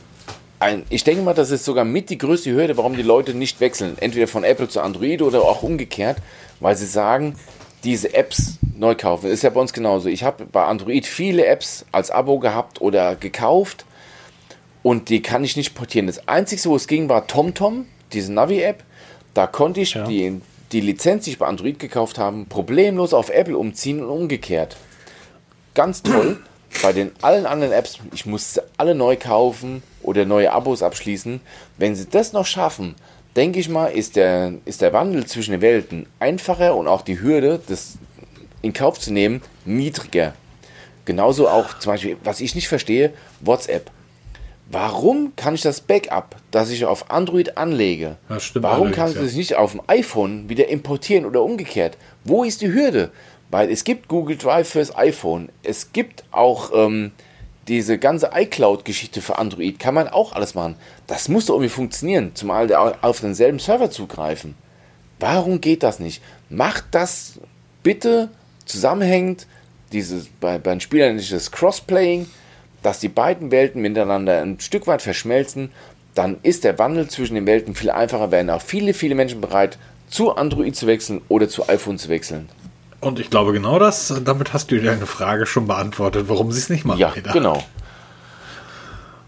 [0.58, 3.58] ein, ich denke mal, das ist sogar mit die größte Hürde, warum die Leute nicht
[3.60, 3.96] wechseln.
[3.98, 6.18] Entweder von Apple zu Android oder auch umgekehrt,
[6.60, 7.36] weil sie sagen,
[7.84, 9.30] diese Apps neu kaufen.
[9.30, 10.10] Ist ja bei uns genauso.
[10.10, 13.86] Ich habe bei Android viele Apps als Abo gehabt oder gekauft
[14.82, 16.06] und die kann ich nicht portieren.
[16.06, 18.82] Das Einzige, wo es ging, war TomTom, diese Navi-App.
[19.34, 20.04] Da konnte ich ja.
[20.04, 20.40] die,
[20.72, 24.76] die Lizenz, die ich bei Android gekauft habe, problemlos auf Apple umziehen und umgekehrt.
[25.74, 26.38] Ganz toll.
[26.82, 31.40] bei den allen anderen Apps, ich musste alle neu kaufen oder neue Abos abschließen.
[31.78, 32.94] Wenn sie das noch schaffen,
[33.34, 37.20] denke ich mal, ist der, ist der Wandel zwischen den Welten einfacher und auch die
[37.20, 37.98] Hürde, das
[38.62, 40.34] in Kauf zu nehmen, niedriger.
[41.04, 43.90] Genauso auch zum Beispiel, was ich nicht verstehe, WhatsApp.
[44.68, 48.16] Warum kann ich das Backup, das ich auf Android anlege,
[48.54, 51.96] warum kann ich das nicht auf dem iPhone wieder importieren oder umgekehrt?
[52.24, 53.10] Wo ist die Hürde?
[53.48, 57.12] Weil es gibt Google Drive fürs iPhone, es gibt auch ähm,
[57.68, 60.76] diese ganze iCloud-Geschichte für Android, kann man auch alles machen.
[61.06, 64.56] Das muss doch irgendwie funktionieren, zumal auf denselben Server zugreifen.
[65.20, 66.22] Warum geht das nicht?
[66.48, 67.38] Macht das
[67.84, 68.30] bitte
[68.64, 69.46] zusammenhängend,
[69.92, 72.26] dieses, bei, bei den Spielern nicht das Crossplaying,
[72.86, 75.72] dass die beiden Welten miteinander ein Stück weit verschmelzen,
[76.14, 79.76] dann ist der Wandel zwischen den Welten viel einfacher, werden auch viele, viele Menschen bereit,
[80.08, 82.48] zu Android zu wechseln oder zu iPhone zu wechseln.
[83.00, 86.70] Und ich glaube, genau das, damit hast du deine Frage schon beantwortet, warum sie es
[86.70, 87.00] nicht machen.
[87.00, 87.32] Ja, Peter.
[87.32, 87.64] genau.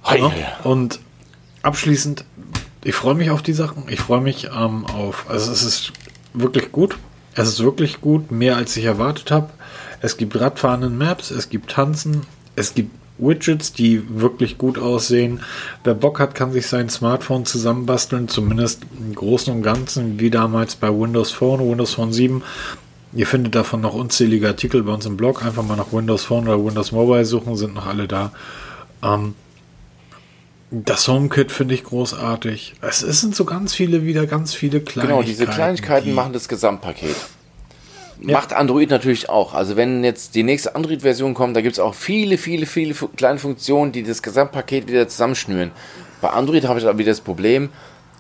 [0.08, 1.00] Ja, Und
[1.62, 2.24] abschließend,
[2.84, 3.86] ich freue mich auf die Sachen.
[3.88, 5.92] Ich freue mich ähm, auf, also es ist
[6.32, 6.96] wirklich gut.
[7.34, 9.50] Es ist wirklich gut, mehr als ich erwartet habe.
[10.00, 12.22] Es gibt Radfahren in Maps, es gibt Tanzen,
[12.54, 15.40] es gibt Widgets, die wirklich gut aussehen.
[15.84, 20.76] Wer Bock hat, kann sich sein Smartphone zusammenbasteln, zumindest im Großen und Ganzen, wie damals
[20.76, 22.42] bei Windows Phone, Windows Phone 7.
[23.14, 25.44] Ihr findet davon noch unzählige Artikel bei uns im Blog.
[25.44, 28.32] Einfach mal nach Windows Phone oder Windows Mobile suchen, sind noch alle da.
[29.02, 29.34] Ähm,
[30.70, 32.74] das HomeKit finde ich großartig.
[32.82, 35.08] Es, sind so ganz viele, wieder ganz viele Kleinigkeiten.
[35.08, 37.16] Genau, diese Kleinigkeiten die- machen das Gesamtpaket.
[38.20, 39.54] Macht Android natürlich auch.
[39.54, 43.38] Also wenn jetzt die nächste Android-Version kommt, da gibt es auch viele, viele, viele kleine
[43.38, 45.70] Funktionen, die das Gesamtpaket wieder zusammenschnüren.
[46.20, 47.70] Bei Android habe ich aber wieder das Problem,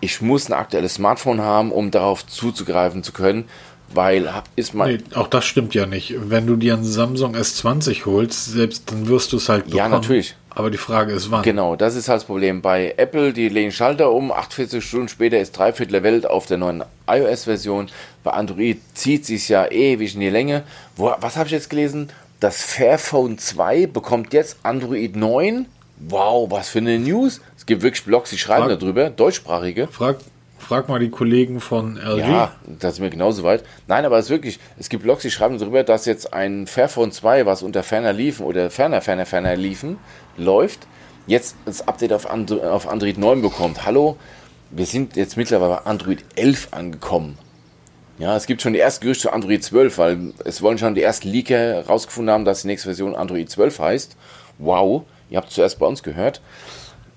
[0.00, 3.44] ich muss ein aktuelles Smartphone haben, um darauf zuzugreifen zu können,
[3.92, 4.96] weil ist mein...
[4.96, 6.14] Nee, auch das stimmt ja nicht.
[6.16, 10.36] Wenn du dir einen Samsung S20 holst, selbst dann wirst du es halt Ja, natürlich.
[10.58, 11.42] Aber die Frage ist, wann?
[11.42, 12.62] Genau, das ist halt das Problem.
[12.62, 16.46] Bei Apple, die legen Schalter um, 48 Stunden später ist drei Viertel der Welt auf
[16.46, 17.86] der neuen iOS-Version.
[18.24, 20.64] Bei Android zieht sich ja ewig in die Länge.
[20.96, 22.10] Wo, was habe ich jetzt gelesen?
[22.40, 25.66] Das Fairphone 2 bekommt jetzt Android 9.
[26.08, 27.40] Wow, was für eine News.
[27.56, 29.86] Es gibt wirklich Blogs, die schreiben Frag- darüber, deutschsprachige.
[29.88, 30.16] Frag,
[30.58, 32.18] frag mal die Kollegen von LG.
[32.18, 33.64] Ja, das ist mir genauso weit.
[33.86, 37.12] Nein, aber es ist wirklich, es gibt Blogs, die schreiben darüber, dass jetzt ein Fairphone
[37.12, 39.98] 2, was unter ferner liefen oder ferner, ferner, ferner liefen,
[40.38, 40.86] läuft,
[41.26, 43.84] jetzt das Update auf, And auf Android 9 bekommt.
[43.84, 44.16] Hallo,
[44.70, 47.38] wir sind jetzt mittlerweile bei Android 11 angekommen.
[48.18, 51.02] Ja, es gibt schon die ersten Gerüchte zu Android 12, weil es wollen schon die
[51.02, 54.16] ersten Leaker rausgefunden haben, dass die nächste Version Android 12 heißt.
[54.58, 56.40] Wow, ihr habt zuerst bei uns gehört.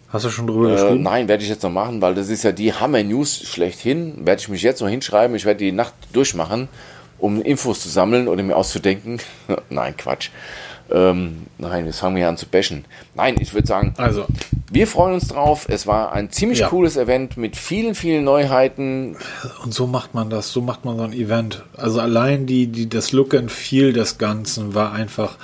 [0.09, 1.01] Hast du schon drüber Äh, geschrieben?
[1.03, 4.27] nein, werde ich jetzt noch machen, weil das ist ja die Hammer-News schlechthin.
[4.27, 5.35] Werde ich mich jetzt noch hinschreiben.
[5.35, 6.67] Ich werde die Nacht durchmachen,
[7.17, 9.19] um Infos zu sammeln oder mir auszudenken.
[9.69, 10.29] nein, Quatsch.
[10.93, 12.85] Ähm, nein, jetzt fangen wir an zu bashen.
[13.15, 14.25] Nein, ich würde sagen, Also,
[14.71, 15.67] wir freuen uns drauf.
[15.69, 16.67] Es war ein ziemlich Ja.
[16.67, 19.15] cooles Event mit vielen, vielen Neuheiten.
[19.63, 21.63] und so macht man das, so macht man so ein Event.
[21.77, 25.37] Also allein die, die, das Look and Feel des Ganzen war einfach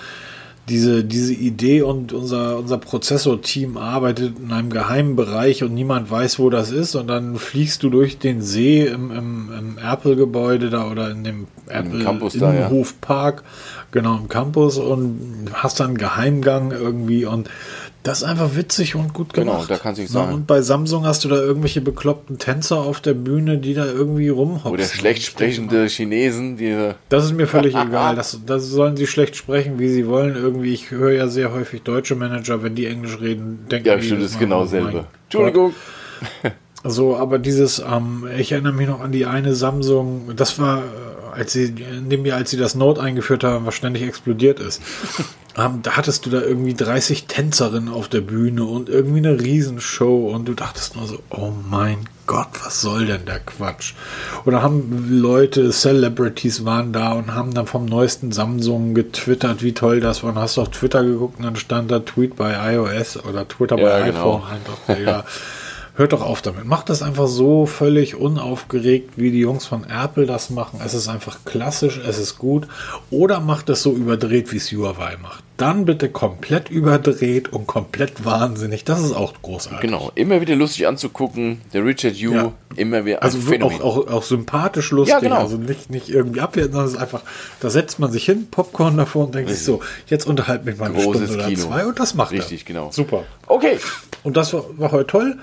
[0.69, 6.39] diese, diese Idee und unser, unser Prozessor-Team arbeitet in einem geheimen Bereich und niemand weiß,
[6.39, 10.89] wo das ist und dann fliegst du durch den See im, im, im Apple-Gebäude da
[10.91, 12.69] oder in dem Apple Campus da, ja.
[13.91, 17.49] Genau im Campus und hast dann einen Geheimgang irgendwie und
[18.03, 19.69] das ist einfach witzig und gut Genau, gemacht.
[19.71, 20.33] da kannst du sagen.
[20.33, 24.29] Und bei Samsung hast du da irgendwelche bekloppten Tänzer auf der Bühne, die da irgendwie
[24.29, 24.71] rumhopsen.
[24.71, 28.15] Oder schlecht sprechende Chinesen, die Das ist mir völlig egal.
[28.15, 30.35] Das, das sollen sie schlecht sprechen, wie sie wollen.
[30.35, 34.03] Irgendwie, ich höre ja sehr häufig deutsche Manager, wenn die Englisch reden, denken ja, die
[34.03, 35.73] stimmt, jedes das ist genau mein Entschuldigung.
[36.83, 40.83] So, aber dieses, ähm, ich erinnere mich noch an die eine Samsung, das war,
[41.37, 44.81] als sie, dem Jahr, als sie das Note eingeführt haben, was ständig explodiert ist.
[45.59, 50.29] Ähm, da hattest du da irgendwie 30 Tänzerinnen auf der Bühne und irgendwie eine Riesenshow
[50.29, 53.95] und du dachtest nur so, oh mein Gott, was soll denn der Quatsch?
[54.45, 59.99] Oder haben Leute, Celebrities waren da und haben dann vom neuesten Samsung getwittert, wie toll
[59.99, 60.29] das war.
[60.29, 63.79] Und hast du auf Twitter geguckt und dann stand da Tweet bei iOS oder Twitter
[63.79, 64.35] Ja, bei genau.
[64.37, 64.43] iPhone.
[64.43, 65.23] Einfach, ja.
[65.97, 66.65] Hört doch auf damit.
[66.65, 70.79] Macht das einfach so völlig unaufgeregt, wie die Jungs von Apple das machen.
[70.85, 72.67] Es ist einfach klassisch, es ist gut.
[73.09, 75.43] Oder macht es so überdreht, wie es Huawei macht.
[75.57, 78.83] Dann bitte komplett überdreht und komplett wahnsinnig.
[78.83, 79.79] Das ist auch großartig.
[79.81, 81.61] Genau, immer wieder lustig anzugucken.
[81.73, 82.53] Der Richard Yu, Ja.
[82.75, 85.13] immer wieder Also auch, auch, auch sympathisch lustig.
[85.15, 85.37] Ja, genau.
[85.39, 87.23] Also nicht, nicht irgendwie abwerten, sondern es ist einfach,
[87.59, 90.91] da setzt man sich hin, Popcorn davor und denkt sich so, jetzt unterhalb mich mal
[90.91, 91.59] eine Großes Stunde oder Kino.
[91.67, 92.65] zwei und das macht Richtig, er.
[92.67, 92.91] genau.
[92.91, 93.23] Super.
[93.47, 93.79] Okay,
[94.21, 95.37] Und das war, war heute toll.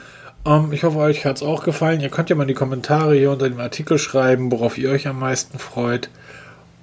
[0.47, 2.01] Ähm, ich hoffe, euch hat es auch gefallen.
[2.01, 5.07] Ihr könnt ja mal in die Kommentare hier unter dem Artikel schreiben, worauf ihr euch
[5.07, 6.11] am meisten freut.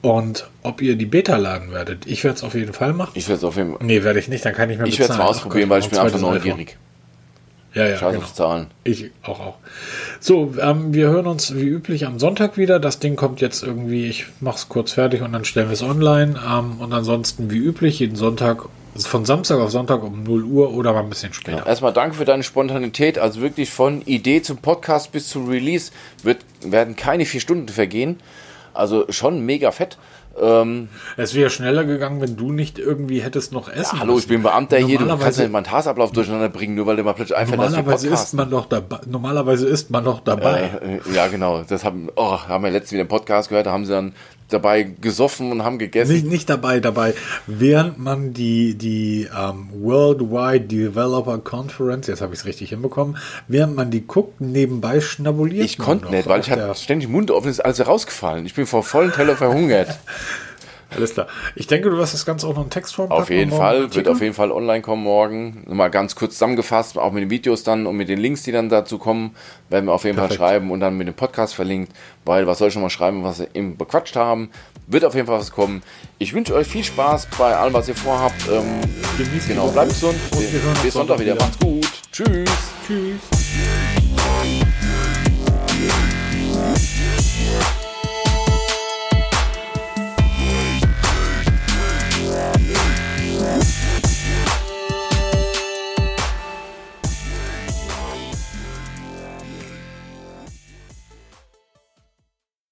[0.01, 2.07] Und ob ihr die Beta laden werdet.
[2.07, 3.11] Ich werde es auf jeden Fall machen.
[3.13, 3.85] ich werde es auf jeden Fall.
[3.85, 5.89] nee, werde ich nicht, dann kann ich mir Ich werde es mal ausprobieren, weil ich
[5.89, 6.77] bin einfach neugierig.
[7.73, 8.25] Ja, ja, Scheiß genau.
[8.25, 8.67] auf Zahlen.
[8.83, 9.55] Ich auch auch.
[10.19, 12.79] So, ähm, wir hören uns wie üblich am Sonntag wieder.
[12.79, 15.83] Das Ding kommt jetzt irgendwie, ich mache es kurz fertig und dann stellen wir es
[15.83, 16.37] online.
[16.45, 18.65] Ähm, und ansonsten wie üblich, jeden Sonntag
[18.97, 21.59] von Samstag auf Sonntag um 0 Uhr oder mal ein bisschen später.
[21.59, 23.17] Ja, erstmal danke für deine Spontanität.
[23.17, 25.91] Also wirklich von Idee zum Podcast bis zum Release
[26.23, 28.19] wird, werden keine vier Stunden vergehen.
[28.73, 29.97] Also schon mega fett.
[30.39, 33.95] Ähm, es wäre schneller gegangen, wenn du nicht irgendwie hättest noch essen.
[33.97, 36.85] Ja, hallo, ich bin Beamter hier, du kannst ja nicht meinen Tagesablauf durcheinander bringen, nur
[36.85, 38.99] weil du mal plötzlich einfach normalerweise ist man noch dabei.
[39.07, 40.71] Normalerweise ist man noch dabei.
[40.81, 41.63] Äh, ja, genau.
[41.67, 44.13] Das haben, oh, haben wir letztens wieder im Podcast gehört, da haben sie dann
[44.53, 46.13] dabei gesoffen und haben gegessen.
[46.13, 47.13] Nicht, nicht dabei, dabei.
[47.47, 53.75] Während man die, die ähm, Worldwide Developer Conference, jetzt habe ich es richtig hinbekommen, während
[53.75, 55.65] man die guckt, nebenbei schnabuliert.
[55.65, 58.45] Ich konnte nicht, weil ich hatte ständig Mund offen, ist alles rausgefallen.
[58.45, 59.99] Ich bin vor vollen Teller verhungert.
[60.95, 61.27] Alles klar.
[61.55, 64.21] Ich denke, du wirst das Ganze auch noch in Textform Auf jeden Fall, wird auf
[64.21, 65.63] jeden Fall online kommen morgen.
[65.67, 68.69] Mal ganz kurz zusammengefasst, auch mit den Videos dann und mit den Links, die dann
[68.69, 69.35] dazu kommen,
[69.69, 70.39] werden wir auf jeden Perfekt.
[70.39, 71.93] Fall schreiben und dann mit dem Podcast verlinkt,
[72.25, 74.49] weil was soll ich schon mal schreiben, was wir eben bequatscht haben.
[74.87, 75.81] Wird auf jeden Fall was kommen.
[76.17, 78.41] Ich wünsche euch viel Spaß bei allem, was ihr vorhabt.
[78.51, 78.81] Ähm,
[79.47, 80.15] genau, bleibt gesund.
[80.83, 81.35] Bis Sonntag wieder.
[81.35, 81.45] wieder.
[81.45, 81.87] Macht's gut.
[82.11, 82.49] Tschüss.
[82.85, 83.90] Tschüss.